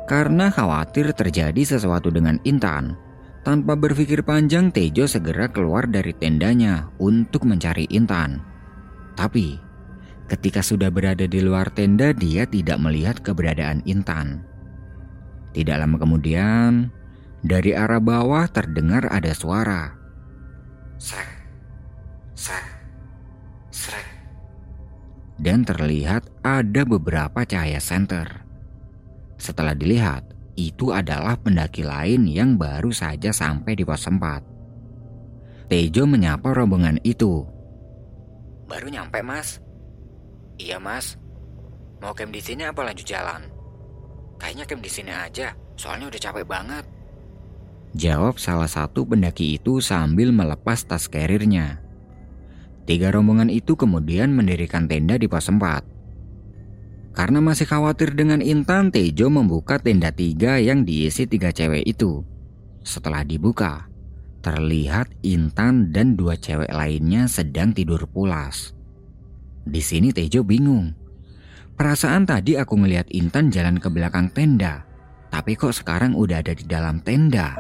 karena 0.09 0.49
khawatir 0.49 1.13
terjadi 1.13 1.61
sesuatu 1.61 2.09
dengan 2.09 2.41
Intan, 2.49 2.97
tanpa 3.45 3.77
berpikir 3.77 4.25
panjang 4.25 4.73
Tejo 4.73 5.05
segera 5.05 5.45
keluar 5.53 5.85
dari 5.85 6.17
tendanya 6.17 6.89
untuk 6.97 7.45
mencari 7.45 7.85
Intan. 7.93 8.41
Tapi, 9.13 9.53
ketika 10.33 10.65
sudah 10.65 10.89
berada 10.89 11.29
di 11.29 11.45
luar 11.45 11.69
tenda 11.69 12.09
dia 12.09 12.49
tidak 12.49 12.81
melihat 12.81 13.21
keberadaan 13.21 13.85
Intan. 13.85 14.41
Tidak 15.53 15.77
lama 15.77 16.01
kemudian, 16.01 16.89
dari 17.45 17.77
arah 17.77 18.01
bawah 18.01 18.49
terdengar 18.49 19.13
ada 19.13 19.29
suara. 19.37 19.93
Srek, 20.97 21.29
srek 22.33 22.78
dan 25.39 25.63
terlihat 25.63 26.27
ada 26.43 26.83
beberapa 26.83 27.47
cahaya 27.47 27.79
senter. 27.79 28.43
Setelah 29.39 29.71
dilihat, 29.71 30.27
itu 30.59 30.91
adalah 30.91 31.39
pendaki 31.39 31.87
lain 31.87 32.27
yang 32.27 32.59
baru 32.59 32.91
saja 32.91 33.31
sampai 33.31 33.79
di 33.79 33.87
pos 33.87 34.03
4. 34.03 35.71
Tejo 35.71 36.03
menyapa 36.03 36.51
rombongan 36.51 36.99
itu. 37.07 37.47
Baru 38.67 38.91
nyampe, 38.91 39.23
Mas. 39.23 39.63
Iya, 40.59 40.75
Mas. 40.77 41.15
Mau 42.03 42.11
camp 42.11 42.35
di 42.35 42.43
sini 42.43 42.67
apa 42.67 42.83
lanjut 42.83 43.07
jalan? 43.07 43.47
Kayaknya 44.39 44.65
camp 44.67 44.83
di 44.83 44.91
sini 44.91 45.11
aja, 45.11 45.55
soalnya 45.79 46.11
udah 46.11 46.21
capek 46.21 46.45
banget. 46.47 46.85
Jawab 47.95 48.37
salah 48.37 48.69
satu 48.69 49.07
pendaki 49.07 49.57
itu 49.57 49.81
sambil 49.81 50.29
melepas 50.29 50.83
tas 50.85 51.09
carrier-nya. 51.09 51.81
Tiga 52.89 53.13
rombongan 53.13 53.53
itu 53.53 53.77
kemudian 53.77 54.33
mendirikan 54.33 54.89
tenda 54.89 55.13
di 55.13 55.29
pos 55.29 55.45
4. 55.45 57.13
Karena 57.13 57.37
masih 57.37 57.69
khawatir 57.69 58.17
dengan 58.17 58.41
Intan, 58.41 58.89
Tejo 58.89 59.29
membuka 59.29 59.77
tenda 59.77 60.09
tiga 60.09 60.57
yang 60.57 60.81
diisi 60.81 61.29
tiga 61.29 61.53
cewek 61.53 61.85
itu. 61.85 62.25
Setelah 62.81 63.21
dibuka, 63.21 63.85
terlihat 64.41 65.13
Intan 65.21 65.93
dan 65.93 66.17
dua 66.17 66.33
cewek 66.33 66.73
lainnya 66.73 67.29
sedang 67.29 67.77
tidur 67.77 68.09
pulas. 68.09 68.73
Di 69.69 69.85
sini 69.85 70.09
Tejo 70.09 70.41
bingung. 70.41 70.97
Perasaan 71.77 72.25
tadi 72.25 72.57
aku 72.57 72.73
ngelihat 72.73 73.13
Intan 73.13 73.53
jalan 73.53 73.77
ke 73.77 73.93
belakang 73.93 74.33
tenda, 74.33 74.81
tapi 75.29 75.53
kok 75.53 75.77
sekarang 75.77 76.17
udah 76.17 76.41
ada 76.41 76.57
di 76.57 76.65
dalam 76.65 77.05
tenda? 77.05 77.53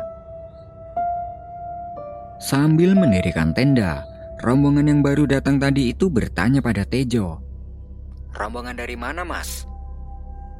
Sambil 2.41 2.97
mendirikan 2.97 3.53
tenda, 3.53 4.08
rombongan 4.39 4.87
yang 4.87 4.99
baru 5.03 5.27
datang 5.27 5.59
tadi 5.59 5.91
itu 5.91 6.07
bertanya 6.07 6.63
pada 6.63 6.87
Tejo. 6.87 7.43
Rombongan 8.31 8.77
dari 8.77 8.95
mana 8.95 9.27
mas? 9.27 9.67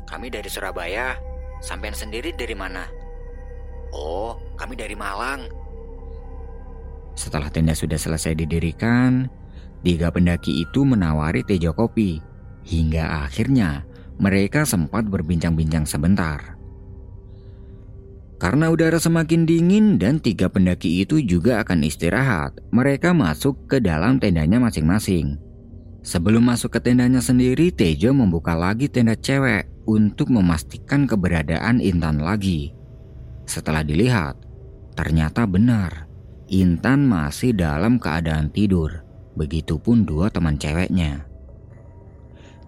Kami 0.09 0.27
dari 0.33 0.49
Surabaya, 0.49 1.15
sampean 1.61 1.93
sendiri 1.93 2.33
dari 2.33 2.57
mana? 2.57 2.89
Oh, 3.93 4.37
kami 4.57 4.77
dari 4.77 4.93
Malang. 4.93 5.49
Setelah 7.13 7.49
tenda 7.49 7.73
sudah 7.73 7.97
selesai 7.97 8.37
didirikan, 8.37 9.29
tiga 9.85 10.09
pendaki 10.09 10.65
itu 10.65 10.85
menawari 10.85 11.45
Tejo 11.45 11.73
kopi. 11.73 12.21
Hingga 12.65 13.25
akhirnya 13.25 13.87
mereka 14.19 14.67
sempat 14.67 15.07
berbincang-bincang 15.07 15.87
sebentar. 15.87 16.58
Karena 18.39 18.71
udara 18.71 18.95
semakin 18.95 19.43
dingin 19.43 19.99
dan 19.99 20.23
tiga 20.23 20.47
pendaki 20.47 21.03
itu 21.03 21.19
juga 21.19 21.59
akan 21.59 21.83
istirahat, 21.83 22.55
mereka 22.71 23.11
masuk 23.11 23.67
ke 23.67 23.83
dalam 23.83 24.15
tendanya 24.15 24.63
masing-masing. 24.63 25.35
Sebelum 25.99 26.47
masuk 26.47 26.79
ke 26.79 26.79
tendanya 26.79 27.19
sendiri, 27.19 27.67
Tejo 27.75 28.15
membuka 28.15 28.55
lagi 28.55 28.87
tenda 28.87 29.19
cewek 29.19 29.67
untuk 29.83 30.31
memastikan 30.31 31.03
keberadaan 31.03 31.83
Intan 31.83 32.23
lagi. 32.23 32.71
Setelah 33.43 33.83
dilihat, 33.83 34.39
ternyata 34.95 35.43
benar, 35.43 36.07
Intan 36.47 37.03
masih 37.11 37.51
dalam 37.51 37.99
keadaan 37.99 38.47
tidur. 38.55 39.03
Begitupun 39.35 40.07
dua 40.07 40.31
teman 40.31 40.55
ceweknya. 40.55 41.27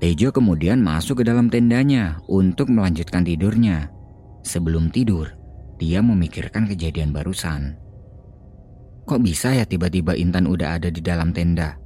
Tejo 0.03 0.35
kemudian 0.35 0.83
masuk 0.83 1.23
ke 1.23 1.23
dalam 1.23 1.47
tendanya 1.47 2.19
untuk 2.27 2.67
melanjutkan 2.67 3.23
tidurnya. 3.23 3.87
Sebelum 4.43 4.91
tidur, 4.93 5.40
dia 5.81 6.05
memikirkan 6.05 6.69
kejadian 6.69 7.09
barusan. 7.09 7.73
Kok 9.09 9.17
bisa 9.25 9.49
ya 9.57 9.65
tiba-tiba 9.65 10.13
Intan 10.13 10.45
udah 10.45 10.77
ada 10.77 10.93
di 10.93 11.01
dalam 11.01 11.33
tenda? 11.33 11.81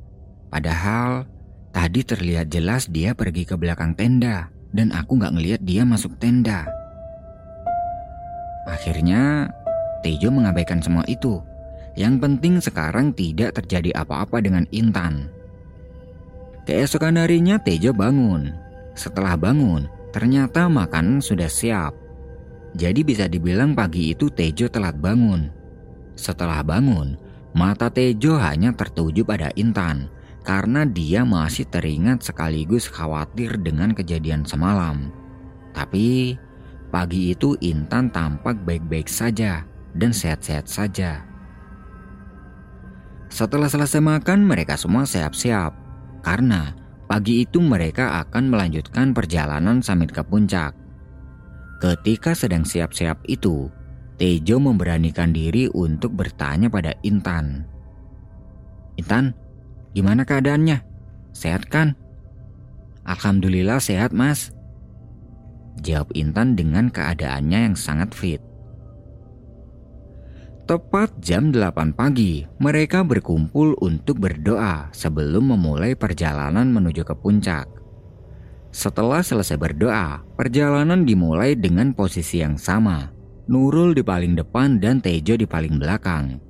Padahal 0.52 1.24
tadi 1.72 2.04
terlihat 2.04 2.52
jelas 2.52 2.92
dia 2.92 3.16
pergi 3.16 3.48
ke 3.48 3.56
belakang 3.56 3.96
tenda 3.96 4.52
dan 4.76 4.92
aku 4.92 5.16
nggak 5.16 5.34
ngelihat 5.40 5.62
dia 5.64 5.88
masuk 5.88 6.20
tenda. 6.20 6.68
Akhirnya 8.68 9.48
Tejo 10.04 10.30
mengabaikan 10.30 10.84
semua 10.84 11.02
itu. 11.10 11.42
Yang 11.96 12.16
penting 12.22 12.54
sekarang 12.60 13.16
tidak 13.16 13.56
terjadi 13.58 13.96
apa-apa 13.96 14.44
dengan 14.44 14.68
Intan. 14.76 15.32
Keesokan 16.68 17.18
harinya 17.18 17.58
Tejo 17.58 17.96
bangun. 17.96 18.54
Setelah 18.94 19.40
bangun, 19.40 19.88
ternyata 20.12 20.68
makanan 20.70 21.24
sudah 21.24 21.50
siap. 21.50 22.05
Jadi 22.76 23.08
bisa 23.08 23.32
dibilang 23.32 23.72
pagi 23.72 24.12
itu 24.12 24.28
Tejo 24.28 24.68
telat 24.68 25.00
bangun. 25.00 25.48
Setelah 26.20 26.60
bangun, 26.60 27.16
mata 27.56 27.88
Tejo 27.88 28.36
hanya 28.36 28.76
tertuju 28.76 29.24
pada 29.24 29.48
Intan 29.56 30.12
karena 30.44 30.84
dia 30.84 31.24
masih 31.24 31.66
teringat 31.72 32.28
sekaligus 32.28 32.92
khawatir 32.92 33.56
dengan 33.64 33.96
kejadian 33.96 34.44
semalam. 34.44 35.08
Tapi 35.72 36.36
pagi 36.92 37.32
itu 37.32 37.56
Intan 37.64 38.12
tampak 38.12 38.60
baik-baik 38.68 39.08
saja 39.08 39.64
dan 39.96 40.12
sehat-sehat 40.12 40.68
saja. 40.68 41.24
Setelah 43.32 43.72
selesai 43.72 44.04
makan, 44.04 44.44
mereka 44.44 44.76
semua 44.76 45.08
siap-siap 45.08 45.72
karena 46.24 46.76
pagi 47.08 47.48
itu 47.48 47.64
mereka 47.64 48.20
akan 48.24 48.52
melanjutkan 48.52 49.16
perjalanan 49.16 49.80
samit 49.80 50.12
ke 50.12 50.24
puncak. 50.24 50.85
Ketika 51.86 52.34
sedang 52.34 52.66
siap-siap 52.66 53.30
itu, 53.30 53.70
Tejo 54.18 54.58
memberanikan 54.58 55.30
diri 55.30 55.70
untuk 55.70 56.18
bertanya 56.18 56.66
pada 56.66 56.98
Intan. 57.06 57.62
Intan, 58.98 59.38
gimana 59.94 60.26
keadaannya? 60.26 60.82
Sehat 61.30 61.70
kan? 61.70 61.94
Alhamdulillah 63.06 63.78
sehat 63.78 64.18
mas. 64.18 64.50
Jawab 65.86 66.10
Intan 66.18 66.58
dengan 66.58 66.90
keadaannya 66.90 67.70
yang 67.70 67.78
sangat 67.78 68.18
fit. 68.18 68.42
Tepat 70.66 71.22
jam 71.22 71.54
8 71.54 71.94
pagi, 71.94 72.50
mereka 72.58 73.06
berkumpul 73.06 73.78
untuk 73.78 74.26
berdoa 74.26 74.90
sebelum 74.90 75.54
memulai 75.54 75.94
perjalanan 75.94 76.66
menuju 76.66 77.06
ke 77.06 77.14
puncak. 77.14 77.70
Setelah 78.76 79.24
selesai 79.24 79.56
berdoa, 79.56 80.20
perjalanan 80.36 81.08
dimulai 81.08 81.56
dengan 81.56 81.96
posisi 81.96 82.44
yang 82.44 82.60
sama. 82.60 83.08
Nurul 83.48 83.96
di 83.96 84.04
paling 84.04 84.36
depan 84.36 84.84
dan 84.84 85.00
Tejo 85.00 85.40
di 85.40 85.48
paling 85.48 85.80
belakang. 85.80 86.44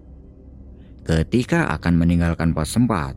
Ketika 1.05 1.69
akan 1.77 2.01
meninggalkan 2.01 2.49
pos 2.49 2.73
sempat, 2.73 3.13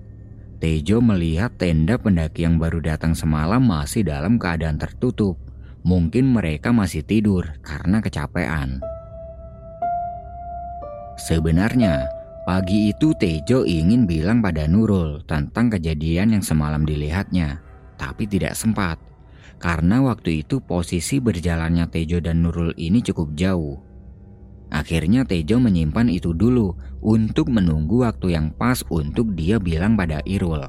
Tejo 0.61 1.01
melihat 1.01 1.57
tenda 1.57 1.97
pendaki 1.97 2.45
yang 2.45 2.61
baru 2.61 2.85
datang 2.85 3.17
semalam 3.17 3.65
masih 3.65 4.05
dalam 4.05 4.37
keadaan 4.37 4.77
tertutup. 4.77 5.41
Mungkin 5.89 6.29
mereka 6.29 6.69
masih 6.69 7.01
tidur 7.01 7.49
karena 7.65 8.05
kecapean. 8.05 8.85
Sebenarnya, 11.17 12.05
pagi 12.45 12.93
itu 12.93 13.17
Tejo 13.17 13.65
ingin 13.65 14.05
bilang 14.05 14.45
pada 14.45 14.69
Nurul 14.69 15.25
tentang 15.25 15.73
kejadian 15.73 16.37
yang 16.37 16.45
semalam 16.45 16.85
dilihatnya 16.85 17.65
tapi 17.99 18.31
tidak 18.31 18.55
sempat. 18.55 18.97
Karena 19.59 19.99
waktu 20.07 20.47
itu 20.47 20.63
posisi 20.63 21.19
berjalannya 21.19 21.91
Tejo 21.91 22.23
dan 22.23 22.47
Nurul 22.47 22.71
ini 22.79 23.03
cukup 23.03 23.35
jauh. 23.35 23.83
Akhirnya 24.71 25.27
Tejo 25.27 25.59
menyimpan 25.59 26.07
itu 26.07 26.31
dulu 26.31 26.79
untuk 27.03 27.51
menunggu 27.51 28.07
waktu 28.07 28.39
yang 28.39 28.55
pas 28.55 28.87
untuk 28.87 29.35
dia 29.35 29.59
bilang 29.59 29.99
pada 29.99 30.23
Irul. 30.23 30.63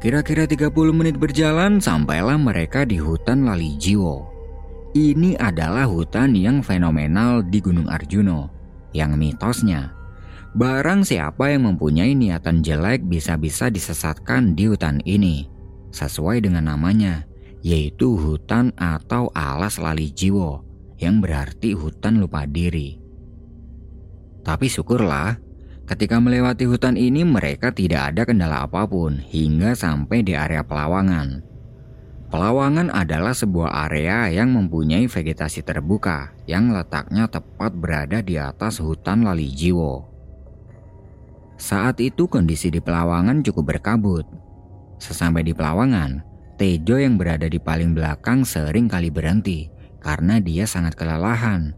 Kira-kira 0.00 0.48
30 0.48 0.72
menit 0.94 1.20
berjalan 1.20 1.82
sampailah 1.82 2.40
mereka 2.40 2.88
di 2.88 2.96
hutan 2.96 3.44
Lali 3.44 3.76
Jiwo. 3.76 4.30
Ini 4.96 5.36
adalah 5.36 5.84
hutan 5.84 6.32
yang 6.32 6.64
fenomenal 6.64 7.44
di 7.44 7.60
Gunung 7.60 7.92
Arjuno, 7.92 8.48
yang 8.96 9.20
mitosnya 9.20 9.98
Barang 10.56 11.04
siapa 11.04 11.52
yang 11.52 11.68
mempunyai 11.68 12.16
niatan 12.16 12.64
jelek 12.64 13.04
bisa-bisa 13.04 13.68
disesatkan 13.68 14.56
di 14.56 14.64
hutan 14.64 15.04
ini 15.04 15.57
sesuai 15.90 16.44
dengan 16.44 16.72
namanya, 16.72 17.28
yaitu 17.64 18.14
hutan 18.14 18.70
atau 18.78 19.30
alas 19.34 19.76
lali 19.82 20.10
jiwo 20.12 20.62
yang 20.98 21.22
berarti 21.22 21.74
hutan 21.74 22.18
lupa 22.18 22.46
diri. 22.46 22.98
Tapi 24.42 24.66
syukurlah, 24.70 25.38
ketika 25.86 26.18
melewati 26.18 26.64
hutan 26.64 26.96
ini 26.96 27.22
mereka 27.22 27.70
tidak 27.74 28.14
ada 28.14 28.22
kendala 28.24 28.64
apa 28.66 28.88
pun 28.88 29.20
hingga 29.20 29.74
sampai 29.76 30.24
di 30.24 30.34
area 30.34 30.64
pelawangan. 30.64 31.44
Pelawangan 32.28 32.92
adalah 32.92 33.32
sebuah 33.32 33.88
area 33.88 34.28
yang 34.28 34.52
mempunyai 34.52 35.08
vegetasi 35.08 35.64
terbuka 35.64 36.36
yang 36.44 36.76
letaknya 36.76 37.24
tepat 37.24 37.72
berada 37.72 38.20
di 38.20 38.36
atas 38.36 38.84
hutan 38.84 39.24
lali 39.24 39.48
jiwo. 39.48 40.04
Saat 41.56 42.04
itu 42.04 42.28
kondisi 42.28 42.68
di 42.68 42.84
pelawangan 42.84 43.40
cukup 43.40 43.74
berkabut 43.74 44.47
Sesampai 44.98 45.46
di 45.46 45.54
pelawangan, 45.54 46.26
Tejo 46.58 46.98
yang 46.98 47.14
berada 47.14 47.46
di 47.46 47.62
paling 47.62 47.94
belakang 47.94 48.42
sering 48.42 48.90
kali 48.90 49.14
berhenti 49.14 49.70
karena 50.02 50.42
dia 50.42 50.66
sangat 50.66 50.98
kelelahan. 50.98 51.70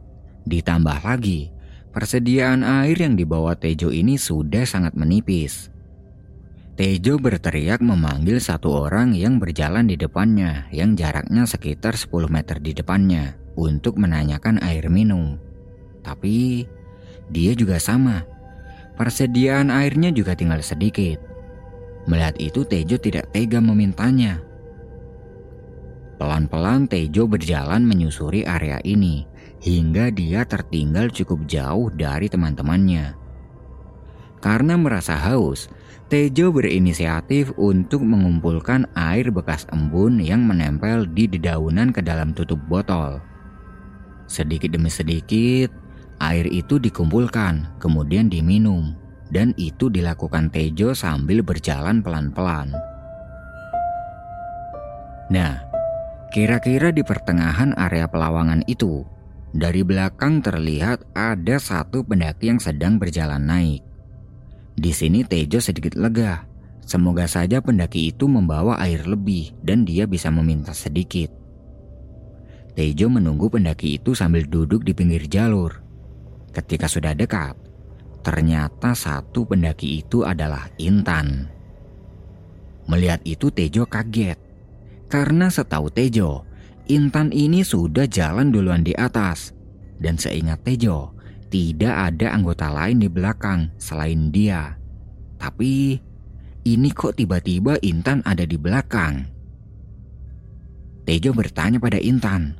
Ditambah 0.48 1.04
lagi, 1.04 1.52
persediaan 1.92 2.64
air 2.64 2.96
yang 2.96 3.12
dibawa 3.12 3.52
Tejo 3.60 3.92
ini 3.92 4.16
sudah 4.16 4.64
sangat 4.64 4.96
menipis. 4.96 5.68
Tejo 6.80 7.20
berteriak 7.20 7.84
memanggil 7.84 8.40
satu 8.40 8.88
orang 8.88 9.12
yang 9.12 9.36
berjalan 9.36 9.84
di 9.84 10.00
depannya 10.00 10.64
yang 10.72 10.96
jaraknya 10.96 11.44
sekitar 11.44 11.92
10 11.92 12.32
meter 12.32 12.56
di 12.56 12.72
depannya 12.72 13.36
untuk 13.52 14.00
menanyakan 14.00 14.64
air 14.64 14.88
minum. 14.88 15.36
Tapi 16.00 16.64
dia 17.28 17.52
juga 17.52 17.76
sama. 17.76 18.24
Persediaan 18.96 19.68
airnya 19.68 20.08
juga 20.08 20.32
tinggal 20.32 20.64
sedikit. 20.64 21.29
Melihat 22.10 22.34
itu 22.42 22.66
Tejo 22.66 22.98
tidak 22.98 23.30
tega 23.30 23.62
memintanya. 23.62 24.42
Pelan-pelan 26.18 26.90
Tejo 26.90 27.30
berjalan 27.30 27.86
menyusuri 27.86 28.42
area 28.42 28.82
ini 28.82 29.30
hingga 29.62 30.10
dia 30.10 30.42
tertinggal 30.42 31.14
cukup 31.14 31.46
jauh 31.46 31.86
dari 31.94 32.26
teman-temannya. 32.26 33.14
Karena 34.42 34.74
merasa 34.74 35.14
haus, 35.14 35.70
Tejo 36.10 36.50
berinisiatif 36.50 37.54
untuk 37.54 38.02
mengumpulkan 38.02 38.90
air 38.98 39.30
bekas 39.30 39.62
embun 39.70 40.18
yang 40.18 40.42
menempel 40.42 41.06
di 41.06 41.30
dedaunan 41.30 41.94
ke 41.94 42.02
dalam 42.02 42.34
tutup 42.34 42.58
botol. 42.66 43.22
Sedikit 44.26 44.74
demi 44.74 44.90
sedikit, 44.90 45.70
air 46.18 46.50
itu 46.50 46.82
dikumpulkan, 46.82 47.78
kemudian 47.78 48.26
diminum 48.26 48.98
dan 49.30 49.54
itu 49.56 49.88
dilakukan 49.88 50.50
Tejo 50.50 50.94
sambil 50.94 51.42
berjalan 51.46 52.02
pelan-pelan. 52.02 52.74
Nah, 55.30 55.62
kira-kira 56.34 56.90
di 56.90 57.06
pertengahan 57.06 57.74
area 57.78 58.10
pelawangan 58.10 58.66
itu, 58.66 59.06
dari 59.54 59.86
belakang 59.86 60.42
terlihat 60.42 61.06
ada 61.14 61.58
satu 61.62 62.02
pendaki 62.02 62.50
yang 62.50 62.58
sedang 62.58 62.98
berjalan 62.98 63.42
naik. 63.42 63.82
Di 64.74 64.90
sini 64.90 65.22
Tejo 65.22 65.62
sedikit 65.62 65.94
lega. 65.94 66.46
Semoga 66.82 67.30
saja 67.30 67.62
pendaki 67.62 68.10
itu 68.10 68.26
membawa 68.26 68.74
air 68.82 69.06
lebih 69.06 69.54
dan 69.62 69.86
dia 69.86 70.10
bisa 70.10 70.26
meminta 70.26 70.74
sedikit. 70.74 71.30
Tejo 72.74 73.06
menunggu 73.06 73.46
pendaki 73.46 73.98
itu 74.02 74.10
sambil 74.18 74.42
duduk 74.46 74.82
di 74.82 74.90
pinggir 74.90 75.30
jalur. 75.30 75.78
Ketika 76.50 76.90
sudah 76.90 77.14
dekat, 77.14 77.54
Ternyata 78.20 78.92
satu 78.92 79.48
pendaki 79.48 80.04
itu 80.04 80.28
adalah 80.28 80.68
Intan. 80.76 81.48
Melihat 82.84 83.24
itu 83.24 83.48
Tejo 83.48 83.88
kaget. 83.88 84.36
Karena 85.08 85.48
setahu 85.48 85.88
Tejo, 85.88 86.44
Intan 86.90 87.32
ini 87.32 87.64
sudah 87.64 88.04
jalan 88.04 88.52
duluan 88.52 88.84
di 88.84 88.92
atas. 88.92 89.56
Dan 89.96 90.20
seingat 90.20 90.60
Tejo, 90.66 91.16
tidak 91.48 92.14
ada 92.14 92.36
anggota 92.36 92.68
lain 92.68 93.00
di 93.00 93.08
belakang 93.08 93.72
selain 93.80 94.28
dia. 94.28 94.76
Tapi 95.40 95.96
ini 96.66 96.88
kok 96.92 97.16
tiba-tiba 97.16 97.80
Intan 97.80 98.20
ada 98.28 98.44
di 98.44 98.60
belakang? 98.60 99.24
Tejo 101.08 101.32
bertanya 101.32 101.80
pada 101.80 101.96
Intan. 101.96 102.54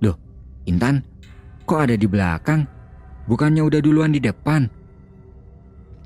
Loh, 0.00 0.16
Intan, 0.64 1.04
kok 1.68 1.86
ada 1.86 1.94
di 1.94 2.08
belakang? 2.08 2.75
Bukannya 3.26 3.62
udah 3.66 3.80
duluan 3.82 4.14
di 4.14 4.22
depan? 4.22 4.70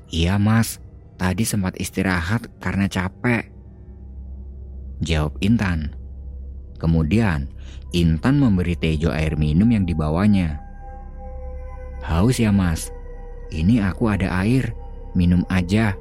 Iya 0.09 0.41
mas, 0.41 0.81
tadi 1.21 1.45
sempat 1.45 1.77
istirahat 1.77 2.49
karena 2.57 2.89
capek. 2.89 3.45
Jawab 5.01 5.37
Intan. 5.41 5.93
Kemudian, 6.81 7.45
Intan 7.93 8.41
memberi 8.41 8.73
Tejo 8.73 9.13
air 9.13 9.37
minum 9.37 9.69
yang 9.69 9.85
dibawanya. 9.85 10.57
Haus 12.01 12.41
ya 12.41 12.49
mas, 12.49 12.89
ini 13.53 13.77
aku 13.77 14.09
ada 14.09 14.33
air, 14.41 14.73
minum 15.13 15.45
aja. 15.53 15.93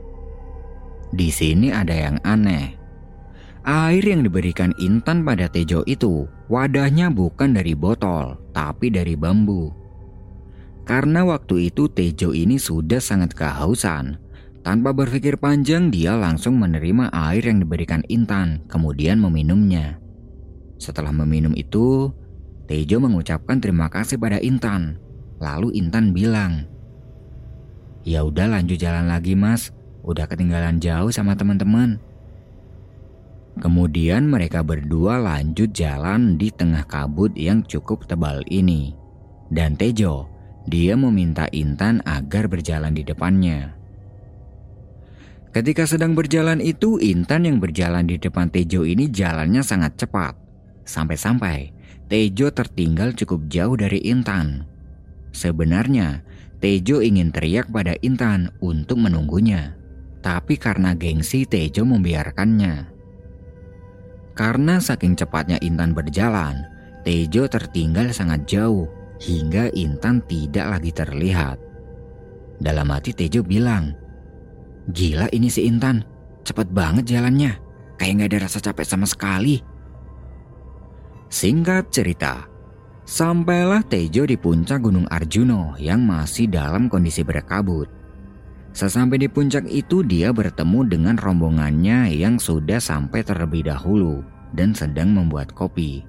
Di 1.12 1.28
sini 1.28 1.68
ada 1.68 1.92
yang 1.92 2.16
aneh. 2.24 2.80
Air 3.61 4.00
yang 4.00 4.24
diberikan 4.24 4.72
Intan 4.80 5.20
pada 5.20 5.44
Tejo 5.52 5.85
itu, 5.85 6.24
wadahnya 6.48 7.12
bukan 7.12 7.52
dari 7.52 7.76
botol, 7.76 8.40
tapi 8.56 8.88
dari 8.88 9.12
bambu. 9.12 9.79
Karena 10.88 11.22
waktu 11.22 11.72
itu 11.72 11.86
Tejo 11.90 12.32
ini 12.32 12.56
sudah 12.56 12.98
sangat 12.98 13.36
kehausan. 13.36 14.18
Tanpa 14.60 14.92
berpikir 14.92 15.40
panjang, 15.40 15.88
dia 15.88 16.12
langsung 16.20 16.60
menerima 16.60 17.08
air 17.12 17.48
yang 17.48 17.64
diberikan 17.64 18.04
Intan, 18.12 18.60
kemudian 18.68 19.16
meminumnya. 19.16 19.96
Setelah 20.76 21.12
meminum 21.16 21.56
itu, 21.56 22.12
Tejo 22.68 23.00
mengucapkan 23.00 23.58
terima 23.58 23.88
kasih 23.88 24.20
pada 24.20 24.36
Intan. 24.38 25.00
Lalu 25.40 25.80
Intan 25.80 26.12
bilang, 26.12 26.68
"Ya 28.04 28.20
udah 28.22 28.46
lanjut 28.46 28.76
jalan 28.76 29.08
lagi, 29.08 29.32
Mas. 29.32 29.72
Udah 30.04 30.28
ketinggalan 30.28 30.78
jauh 30.78 31.08
sama 31.08 31.34
teman-teman." 31.34 31.98
Kemudian 33.58 34.30
mereka 34.30 34.62
berdua 34.62 35.18
lanjut 35.18 35.74
jalan 35.74 36.38
di 36.38 36.54
tengah 36.54 36.86
kabut 36.86 37.34
yang 37.34 37.66
cukup 37.66 38.06
tebal 38.06 38.40
ini. 38.46 38.94
Dan 39.50 39.74
Tejo 39.74 40.29
dia 40.68 40.99
meminta 40.99 41.49
Intan 41.55 42.05
agar 42.05 42.51
berjalan 42.51 42.92
di 42.92 43.07
depannya. 43.07 43.73
Ketika 45.51 45.83
sedang 45.83 46.14
berjalan 46.14 46.62
itu, 46.62 47.01
Intan 47.03 47.42
yang 47.42 47.59
berjalan 47.59 48.07
di 48.07 48.20
depan 48.20 48.53
Tejo 48.53 48.87
ini 48.87 49.11
jalannya 49.11 49.66
sangat 49.66 49.99
cepat. 49.99 50.38
Sampai-sampai 50.87 51.75
Tejo 52.07 52.55
tertinggal 52.55 53.14
cukup 53.18 53.51
jauh 53.51 53.75
dari 53.75 53.99
Intan. 54.07 54.66
Sebenarnya, 55.35 56.23
Tejo 56.62 57.03
ingin 57.03 57.35
teriak 57.35 57.66
pada 57.73 57.99
Intan 58.05 58.55
untuk 58.62 59.03
menunggunya. 59.03 59.75
Tapi 60.23 60.55
karena 60.55 60.94
gengsi 60.94 61.49
Tejo 61.49 61.83
membiarkannya. 61.83 62.87
Karena 64.38 64.79
saking 64.79 65.18
cepatnya 65.18 65.59
Intan 65.64 65.96
berjalan, 65.96 66.62
Tejo 67.03 67.51
tertinggal 67.51 68.14
sangat 68.14 68.46
jauh 68.46 68.99
hingga 69.20 69.68
Intan 69.76 70.24
tidak 70.24 70.66
lagi 70.80 70.90
terlihat. 70.90 71.61
Dalam 72.61 72.88
hati 72.92 73.12
Tejo 73.12 73.44
bilang, 73.44 73.92
Gila 74.90 75.28
ini 75.30 75.52
si 75.52 75.68
Intan, 75.68 76.02
cepet 76.42 76.72
banget 76.72 77.14
jalannya, 77.14 77.56
kayak 78.00 78.26
gak 78.26 78.28
ada 78.33 78.38
rasa 78.48 78.59
capek 78.59 78.87
sama 78.88 79.06
sekali. 79.06 79.61
Singkat 81.30 81.92
cerita, 81.94 82.48
sampailah 83.06 83.85
Tejo 83.87 84.26
di 84.26 84.35
puncak 84.35 84.83
Gunung 84.83 85.06
Arjuno 85.06 85.78
yang 85.78 86.02
masih 86.02 86.50
dalam 86.50 86.90
kondisi 86.90 87.22
berkabut. 87.22 87.87
Sesampai 88.70 89.18
di 89.18 89.28
puncak 89.30 89.66
itu 89.66 90.06
dia 90.06 90.30
bertemu 90.30 90.87
dengan 90.87 91.16
rombongannya 91.18 92.14
yang 92.14 92.38
sudah 92.38 92.78
sampai 92.78 93.26
terlebih 93.26 93.66
dahulu 93.66 94.22
dan 94.54 94.74
sedang 94.74 95.11
membuat 95.11 95.50
kopi. 95.54 96.06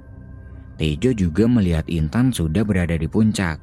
Tejo 0.81 1.13
juga 1.13 1.45
melihat 1.45 1.85
Intan 1.85 2.33
sudah 2.33 2.65
berada 2.65 2.97
di 2.97 3.05
puncak. 3.05 3.61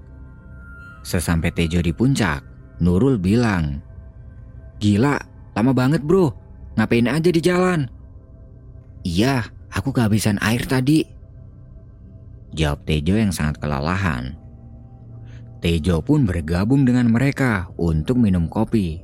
Sesampai 1.02 1.50
Tejo 1.50 1.82
di 1.82 1.90
puncak, 1.90 2.46
Nurul 2.78 3.18
bilang, 3.18 3.82
Gila, 4.78 5.18
lama 5.50 5.74
banget 5.74 6.06
bro, 6.06 6.30
ngapain 6.78 7.10
aja 7.10 7.26
di 7.34 7.42
jalan? 7.42 7.90
Iya, 9.02 9.50
aku 9.66 9.90
kehabisan 9.90 10.38
air 10.38 10.62
tadi. 10.62 11.02
Jawab 12.54 12.86
Tejo 12.86 13.18
yang 13.18 13.34
sangat 13.34 13.58
kelelahan. 13.58 14.38
Tejo 15.58 15.98
pun 15.98 16.22
bergabung 16.22 16.86
dengan 16.86 17.10
mereka 17.10 17.66
untuk 17.82 18.14
minum 18.14 18.46
kopi. 18.46 19.02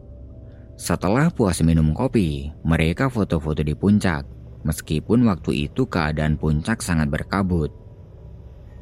Setelah 0.78 1.34
puas 1.34 1.58
minum 1.66 1.90
kopi, 1.90 2.54
mereka 2.62 3.10
foto-foto 3.10 3.66
di 3.66 3.74
puncak. 3.74 4.22
Meskipun 4.62 5.26
waktu 5.26 5.66
itu 5.66 5.82
keadaan 5.90 6.38
puncak 6.38 6.78
sangat 6.78 7.10
berkabut. 7.10 7.83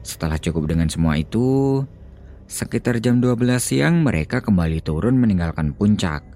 Setelah 0.03 0.39
cukup 0.39 0.75
dengan 0.75 0.91
semua 0.91 1.15
itu, 1.15 1.83
sekitar 2.51 2.99
jam 2.99 3.23
12 3.23 3.63
siang 3.63 4.03
mereka 4.03 4.43
kembali 4.43 4.83
turun 4.83 5.19
meninggalkan 5.19 5.75
puncak. 5.75 6.27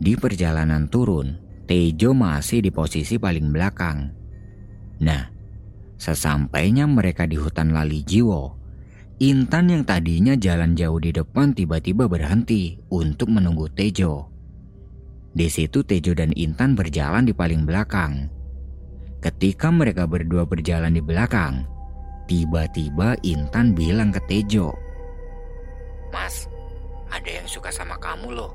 Di 0.00 0.16
perjalanan 0.16 0.88
turun, 0.88 1.38
Tejo 1.68 2.10
masih 2.16 2.64
di 2.64 2.74
posisi 2.74 3.20
paling 3.20 3.54
belakang. 3.54 4.10
Nah, 4.98 5.30
sesampainya 6.00 6.88
mereka 6.90 7.28
di 7.28 7.38
hutan 7.38 7.70
Lali 7.70 8.02
Jiwo, 8.02 8.58
Intan 9.22 9.70
yang 9.70 9.86
tadinya 9.86 10.34
jalan 10.34 10.74
jauh 10.74 10.98
di 10.98 11.14
depan 11.14 11.54
tiba-tiba 11.54 12.10
berhenti 12.10 12.74
untuk 12.90 13.30
menunggu 13.30 13.70
Tejo. 13.70 14.26
Di 15.30 15.46
situ 15.46 15.86
Tejo 15.86 16.10
dan 16.18 16.34
Intan 16.34 16.74
berjalan 16.74 17.22
di 17.22 17.30
paling 17.30 17.62
belakang. 17.62 18.26
Ketika 19.22 19.70
mereka 19.70 20.10
berdua 20.10 20.42
berjalan 20.42 20.98
di 20.98 21.02
belakang, 21.04 21.62
Tiba-tiba 22.30 23.18
Intan 23.26 23.74
bilang 23.74 24.14
ke 24.14 24.20
Tejo, 24.30 24.72
Mas, 26.12 26.46
ada 27.08 27.30
yang 27.30 27.48
suka 27.48 27.72
sama 27.72 27.96
kamu 27.98 28.36
loh. 28.36 28.52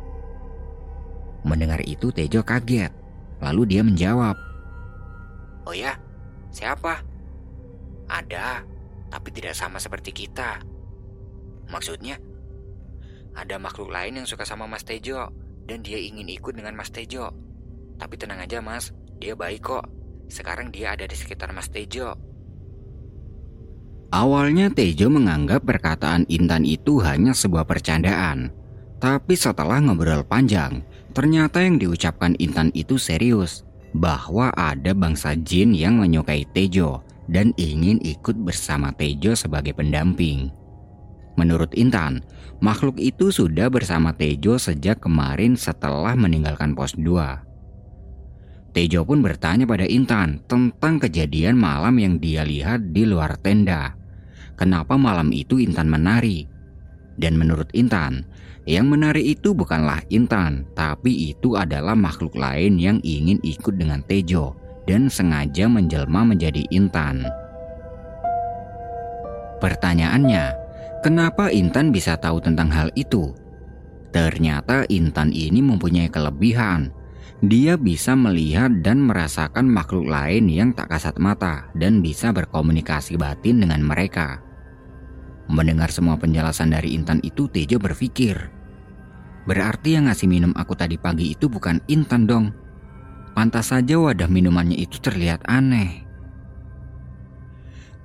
Mendengar 1.44 1.82
itu 1.84 2.14
Tejo 2.14 2.46
kaget, 2.46 2.94
lalu 3.42 3.62
dia 3.66 3.82
menjawab, 3.82 4.38
Oh 5.68 5.76
ya, 5.76 6.00
siapa? 6.48 7.04
Ada, 8.08 8.64
tapi 9.12 9.30
tidak 9.36 9.52
sama 9.52 9.84
seperti 9.84 10.16
kita. 10.16 10.64
Maksudnya, 11.68 12.16
ada 13.36 13.60
makhluk 13.60 13.92
lain 13.92 14.24
yang 14.24 14.28
suka 14.30 14.48
sama 14.48 14.64
Mas 14.64 14.88
Tejo 14.88 15.28
dan 15.68 15.84
dia 15.84 16.00
ingin 16.00 16.32
ikut 16.32 16.56
dengan 16.56 16.72
Mas 16.72 16.88
Tejo. 16.88 17.36
Tapi 18.00 18.16
tenang 18.16 18.40
aja 18.40 18.64
mas, 18.64 18.96
dia 19.20 19.36
baik 19.36 19.68
kok. 19.68 19.86
Sekarang 20.32 20.72
dia 20.72 20.96
ada 20.96 21.04
di 21.04 21.18
sekitar 21.18 21.52
Mas 21.52 21.68
Tejo. 21.68 22.16
Awalnya 24.12 24.72
Tejo 24.72 25.12
menganggap 25.12 25.68
perkataan 25.68 26.24
Intan 26.32 26.64
itu 26.64 27.04
hanya 27.04 27.36
sebuah 27.36 27.68
percandaan. 27.68 28.52
Tapi 28.98 29.38
setelah 29.38 29.78
ngobrol 29.78 30.26
panjang, 30.26 30.82
Ternyata 31.18 31.66
yang 31.66 31.82
diucapkan 31.82 32.38
Intan 32.38 32.70
itu 32.78 33.02
serius, 33.02 33.66
bahwa 33.98 34.54
ada 34.54 34.94
bangsa 34.94 35.34
jin 35.34 35.74
yang 35.74 35.98
menyukai 35.98 36.46
Tejo 36.54 37.02
dan 37.26 37.58
ingin 37.58 37.98
ikut 38.06 38.38
bersama 38.46 38.94
Tejo 38.94 39.34
sebagai 39.34 39.74
pendamping. 39.74 40.54
Menurut 41.34 41.74
Intan, 41.74 42.22
makhluk 42.62 43.02
itu 43.02 43.34
sudah 43.34 43.66
bersama 43.74 44.14
Tejo 44.14 44.62
sejak 44.62 45.02
kemarin 45.02 45.58
setelah 45.58 46.14
meninggalkan 46.14 46.78
pos 46.78 46.94
2. 46.94 47.47
Tejo 48.78 49.02
pun 49.02 49.26
bertanya 49.26 49.66
pada 49.66 49.90
Intan 49.90 50.38
tentang 50.46 51.02
kejadian 51.02 51.58
malam 51.58 51.98
yang 51.98 52.22
dia 52.22 52.46
lihat 52.46 52.94
di 52.94 53.10
luar 53.10 53.34
tenda. 53.42 53.98
Kenapa 54.54 54.94
malam 54.94 55.34
itu 55.34 55.58
Intan 55.58 55.90
menari? 55.90 56.46
Dan 57.18 57.42
menurut 57.42 57.74
Intan, 57.74 58.22
yang 58.70 58.86
menari 58.86 59.34
itu 59.34 59.58
bukanlah 59.58 60.06
Intan, 60.14 60.70
tapi 60.78 61.34
itu 61.34 61.58
adalah 61.58 61.98
makhluk 61.98 62.38
lain 62.38 62.78
yang 62.78 63.02
ingin 63.02 63.42
ikut 63.42 63.82
dengan 63.82 64.06
Tejo 64.06 64.54
dan 64.86 65.10
sengaja 65.10 65.66
menjelma 65.66 66.22
menjadi 66.22 66.62
Intan. 66.70 67.26
Pertanyaannya, 69.58 70.54
kenapa 71.02 71.50
Intan 71.50 71.90
bisa 71.90 72.14
tahu 72.14 72.38
tentang 72.46 72.70
hal 72.70 72.94
itu? 72.94 73.34
Ternyata 74.14 74.86
Intan 74.94 75.34
ini 75.34 75.66
mempunyai 75.66 76.14
kelebihan 76.14 76.94
dia 77.46 77.78
bisa 77.78 78.18
melihat 78.18 78.82
dan 78.82 79.06
merasakan 79.06 79.70
makhluk 79.70 80.10
lain 80.10 80.50
yang 80.50 80.74
tak 80.74 80.90
kasat 80.90 81.22
mata 81.22 81.70
dan 81.78 82.02
bisa 82.02 82.34
berkomunikasi 82.34 83.14
batin 83.14 83.62
dengan 83.62 83.86
mereka. 83.86 84.42
Mendengar 85.46 85.94
semua 85.94 86.18
penjelasan 86.18 86.74
dari 86.74 86.98
Intan 86.98 87.22
itu, 87.22 87.46
Tejo 87.46 87.78
berpikir, 87.78 88.50
berarti 89.46 89.96
yang 89.96 90.10
ngasih 90.10 90.28
minum 90.28 90.52
aku 90.58 90.74
tadi 90.74 90.98
pagi 90.98 91.38
itu 91.38 91.46
bukan 91.46 91.78
Intan 91.88 92.26
dong. 92.26 92.52
Pantas 93.38 93.70
saja 93.70 94.02
wadah 94.02 94.26
minumannya 94.26 94.76
itu 94.76 94.98
terlihat 94.98 95.46
aneh. 95.46 96.04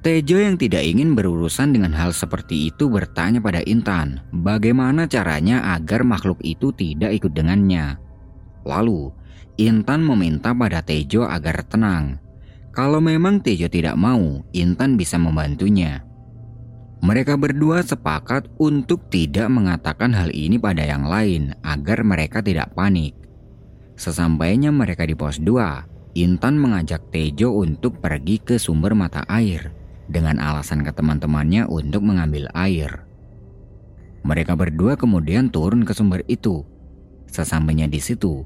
Tejo 0.05 0.37
yang 0.37 0.61
tidak 0.61 0.85
ingin 0.85 1.17
berurusan 1.17 1.73
dengan 1.73 1.97
hal 1.97 2.13
seperti 2.13 2.69
itu 2.69 2.91
bertanya 2.93 3.41
pada 3.41 3.65
Intan, 3.65 4.21
bagaimana 4.29 5.09
caranya 5.09 5.73
agar 5.73 6.05
makhluk 6.05 6.37
itu 6.45 6.69
tidak 6.77 7.17
ikut 7.17 7.33
dengannya. 7.33 7.97
Lalu, 8.67 9.22
Intan 9.63 10.03
meminta 10.03 10.51
pada 10.51 10.83
Tejo 10.83 11.23
agar 11.23 11.63
tenang. 11.63 12.19
Kalau 12.75 12.99
memang 12.99 13.39
Tejo 13.39 13.71
tidak 13.71 13.95
mau, 13.95 14.43
Intan 14.51 14.99
bisa 14.99 15.23
membantunya. 15.23 16.03
Mereka 16.99 17.39
berdua 17.39 17.87
sepakat 17.87 18.51
untuk 18.59 19.07
tidak 19.07 19.47
mengatakan 19.47 20.19
hal 20.19 20.35
ini 20.35 20.59
pada 20.59 20.83
yang 20.83 21.07
lain 21.07 21.55
agar 21.63 22.03
mereka 22.03 22.43
tidak 22.43 22.75
panik. 22.75 23.15
Sesampainya 23.95 24.75
mereka 24.75 25.07
di 25.07 25.15
pos 25.15 25.39
2, 25.39 26.19
Intan 26.19 26.59
mengajak 26.59 27.15
Tejo 27.15 27.55
untuk 27.55 28.03
pergi 28.03 28.43
ke 28.43 28.59
sumber 28.59 28.99
mata 28.99 29.23
air 29.31 29.71
dengan 30.11 30.43
alasan 30.43 30.83
ke 30.83 30.91
teman-temannya 30.91 31.71
untuk 31.71 32.03
mengambil 32.03 32.51
air. 32.51 33.07
Mereka 34.27 34.59
berdua 34.59 34.99
kemudian 34.99 35.55
turun 35.55 35.87
ke 35.87 35.95
sumber 35.95 36.27
itu. 36.27 36.67
Sesampainya 37.31 37.87
di 37.87 38.03
situ, 38.03 38.43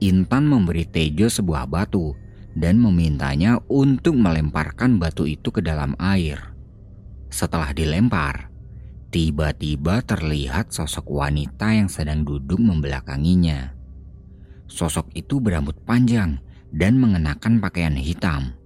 Intan 0.00 0.48
memberi 0.48 0.88
Tejo 0.88 1.28
sebuah 1.28 1.68
batu 1.68 2.16
dan 2.56 2.80
memintanya 2.80 3.60
untuk 3.68 4.16
melemparkan 4.16 4.96
batu 4.96 5.28
itu 5.28 5.52
ke 5.52 5.60
dalam 5.60 5.92
air. 6.00 6.40
Setelah 7.28 7.76
dilempar, 7.76 8.48
tiba-tiba 9.12 10.00
terlihat 10.00 10.72
sosok 10.72 11.04
wanita 11.04 11.76
yang 11.76 11.92
sedang 11.92 12.24
duduk 12.24 12.58
membelakanginya. 12.58 13.76
Sosok 14.72 15.12
itu 15.12 15.36
berambut 15.36 15.76
panjang 15.84 16.40
dan 16.72 16.96
mengenakan 16.96 17.60
pakaian 17.60 17.92
hitam. 17.92 18.56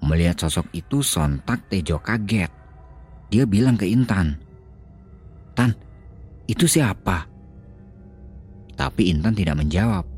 Melihat 0.00 0.40
sosok 0.40 0.72
itu 0.72 1.04
sontak 1.04 1.68
Tejo 1.68 2.00
kaget. 2.00 2.48
Dia 3.28 3.44
bilang 3.44 3.76
ke 3.76 3.84
Intan, 3.84 4.40
"Tan, 5.52 5.76
itu 6.48 6.64
siapa?" 6.64 7.28
Tapi 8.74 9.12
Intan 9.14 9.36
tidak 9.36 9.60
menjawab. 9.60 10.13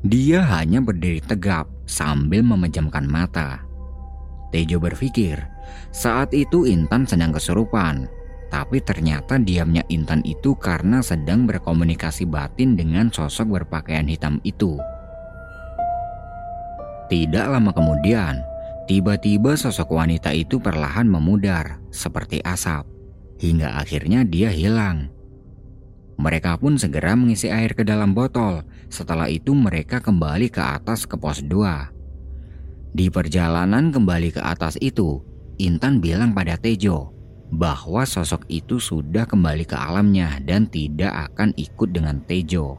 Dia 0.00 0.40
hanya 0.56 0.80
berdiri 0.80 1.20
tegap 1.20 1.68
sambil 1.84 2.40
memejamkan 2.40 3.04
mata. 3.04 3.60
Tejo 4.50 4.82
berpikir, 4.82 5.38
saat 5.94 6.34
itu 6.34 6.66
Intan 6.66 7.06
sedang 7.06 7.30
kesurupan. 7.30 8.10
Tapi 8.50 8.82
ternyata 8.82 9.38
diamnya 9.38 9.86
Intan 9.86 10.26
itu 10.26 10.58
karena 10.58 10.98
sedang 11.06 11.46
berkomunikasi 11.46 12.26
batin 12.26 12.74
dengan 12.74 13.06
sosok 13.14 13.62
berpakaian 13.62 14.10
hitam 14.10 14.42
itu. 14.42 14.74
Tidak 17.06 17.46
lama 17.46 17.70
kemudian, 17.70 18.42
tiba-tiba 18.90 19.54
sosok 19.54 19.94
wanita 19.94 20.34
itu 20.34 20.58
perlahan 20.58 21.06
memudar 21.06 21.78
seperti 21.94 22.42
asap, 22.42 22.86
hingga 23.38 23.78
akhirnya 23.78 24.26
dia 24.26 24.50
hilang. 24.50 25.14
Mereka 26.20 26.60
pun 26.60 26.76
segera 26.76 27.16
mengisi 27.16 27.48
air 27.48 27.72
ke 27.72 27.80
dalam 27.80 28.12
botol. 28.12 28.60
Setelah 28.92 29.32
itu 29.32 29.56
mereka 29.56 30.04
kembali 30.04 30.52
ke 30.52 30.60
atas 30.60 31.08
ke 31.08 31.16
pos 31.16 31.40
2. 31.40 32.92
Di 32.92 33.08
perjalanan 33.08 33.88
kembali 33.88 34.36
ke 34.36 34.44
atas 34.44 34.76
itu, 34.84 35.24
Intan 35.56 36.04
bilang 36.04 36.36
pada 36.36 36.60
Tejo 36.60 37.16
bahwa 37.50 38.04
sosok 38.04 38.46
itu 38.52 38.78
sudah 38.78 39.24
kembali 39.24 39.64
ke 39.64 39.74
alamnya 39.74 40.38
dan 40.44 40.68
tidak 40.68 41.32
akan 41.32 41.56
ikut 41.56 41.88
dengan 41.90 42.20
Tejo. 42.28 42.78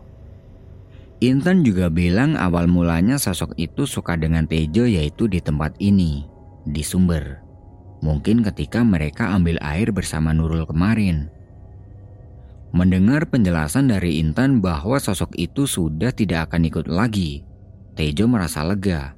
Intan 1.21 1.61
juga 1.61 1.89
bilang 1.89 2.33
awal 2.37 2.65
mulanya 2.65 3.17
sosok 3.17 3.57
itu 3.57 3.89
suka 3.89 4.17
dengan 4.17 4.45
Tejo 4.45 4.85
yaitu 4.85 5.25
di 5.25 5.41
tempat 5.41 5.73
ini, 5.81 6.25
di 6.65 6.81
sumber. 6.81 7.41
Mungkin 8.01 8.41
ketika 8.41 8.81
mereka 8.81 9.29
ambil 9.33 9.61
air 9.61 9.93
bersama 9.93 10.33
Nurul 10.33 10.65
kemarin. 10.65 11.29
Mendengar 12.71 13.27
penjelasan 13.27 13.91
dari 13.91 14.23
Intan 14.23 14.63
bahwa 14.63 14.95
sosok 14.95 15.35
itu 15.35 15.67
sudah 15.67 16.15
tidak 16.15 16.47
akan 16.47 16.71
ikut 16.71 16.87
lagi, 16.87 17.43
Tejo 17.99 18.31
merasa 18.31 18.63
lega. 18.63 19.11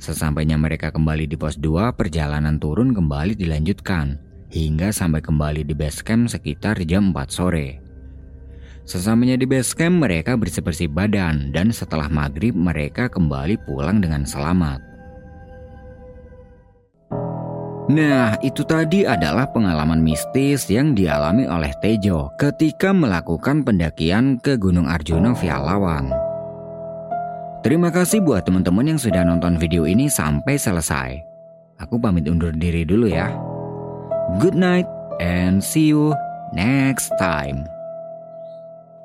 Sesampainya 0.00 0.56
mereka 0.56 0.88
kembali 0.88 1.28
di 1.28 1.36
pos 1.36 1.60
2, 1.60 1.92
perjalanan 1.92 2.56
turun 2.56 2.96
kembali 2.96 3.36
dilanjutkan 3.36 4.16
hingga 4.48 4.96
sampai 4.96 5.20
kembali 5.20 5.68
di 5.68 5.76
base 5.76 6.00
camp 6.00 6.32
sekitar 6.32 6.80
jam 6.88 7.12
4 7.12 7.28
sore. 7.28 7.84
Sesampainya 8.88 9.36
di 9.36 9.44
base 9.44 9.76
camp 9.76 10.00
mereka 10.00 10.40
bersih-bersih 10.40 10.88
badan 10.88 11.52
dan 11.52 11.68
setelah 11.76 12.08
maghrib 12.08 12.56
mereka 12.56 13.12
kembali 13.12 13.60
pulang 13.68 14.00
dengan 14.00 14.24
selamat. 14.24 14.80
Nah, 17.90 18.38
itu 18.38 18.62
tadi 18.62 19.02
adalah 19.02 19.50
pengalaman 19.50 19.98
mistis 19.98 20.70
yang 20.70 20.94
dialami 20.94 21.50
oleh 21.50 21.74
Tejo 21.82 22.30
ketika 22.38 22.94
melakukan 22.94 23.66
pendakian 23.66 24.38
ke 24.38 24.54
Gunung 24.54 24.86
Arjuna 24.86 25.34
via 25.34 25.58
Lawang. 25.58 26.06
Terima 27.66 27.90
kasih 27.90 28.22
buat 28.22 28.46
teman-teman 28.46 28.94
yang 28.94 29.00
sudah 29.02 29.26
nonton 29.26 29.58
video 29.58 29.90
ini 29.90 30.06
sampai 30.06 30.54
selesai. 30.54 31.18
Aku 31.82 31.98
pamit 31.98 32.30
undur 32.30 32.54
diri 32.54 32.86
dulu 32.86 33.10
ya. 33.10 33.34
Good 34.38 34.54
night 34.54 34.86
and 35.18 35.58
see 35.58 35.90
you 35.90 36.14
next 36.54 37.10
time. 37.18 37.66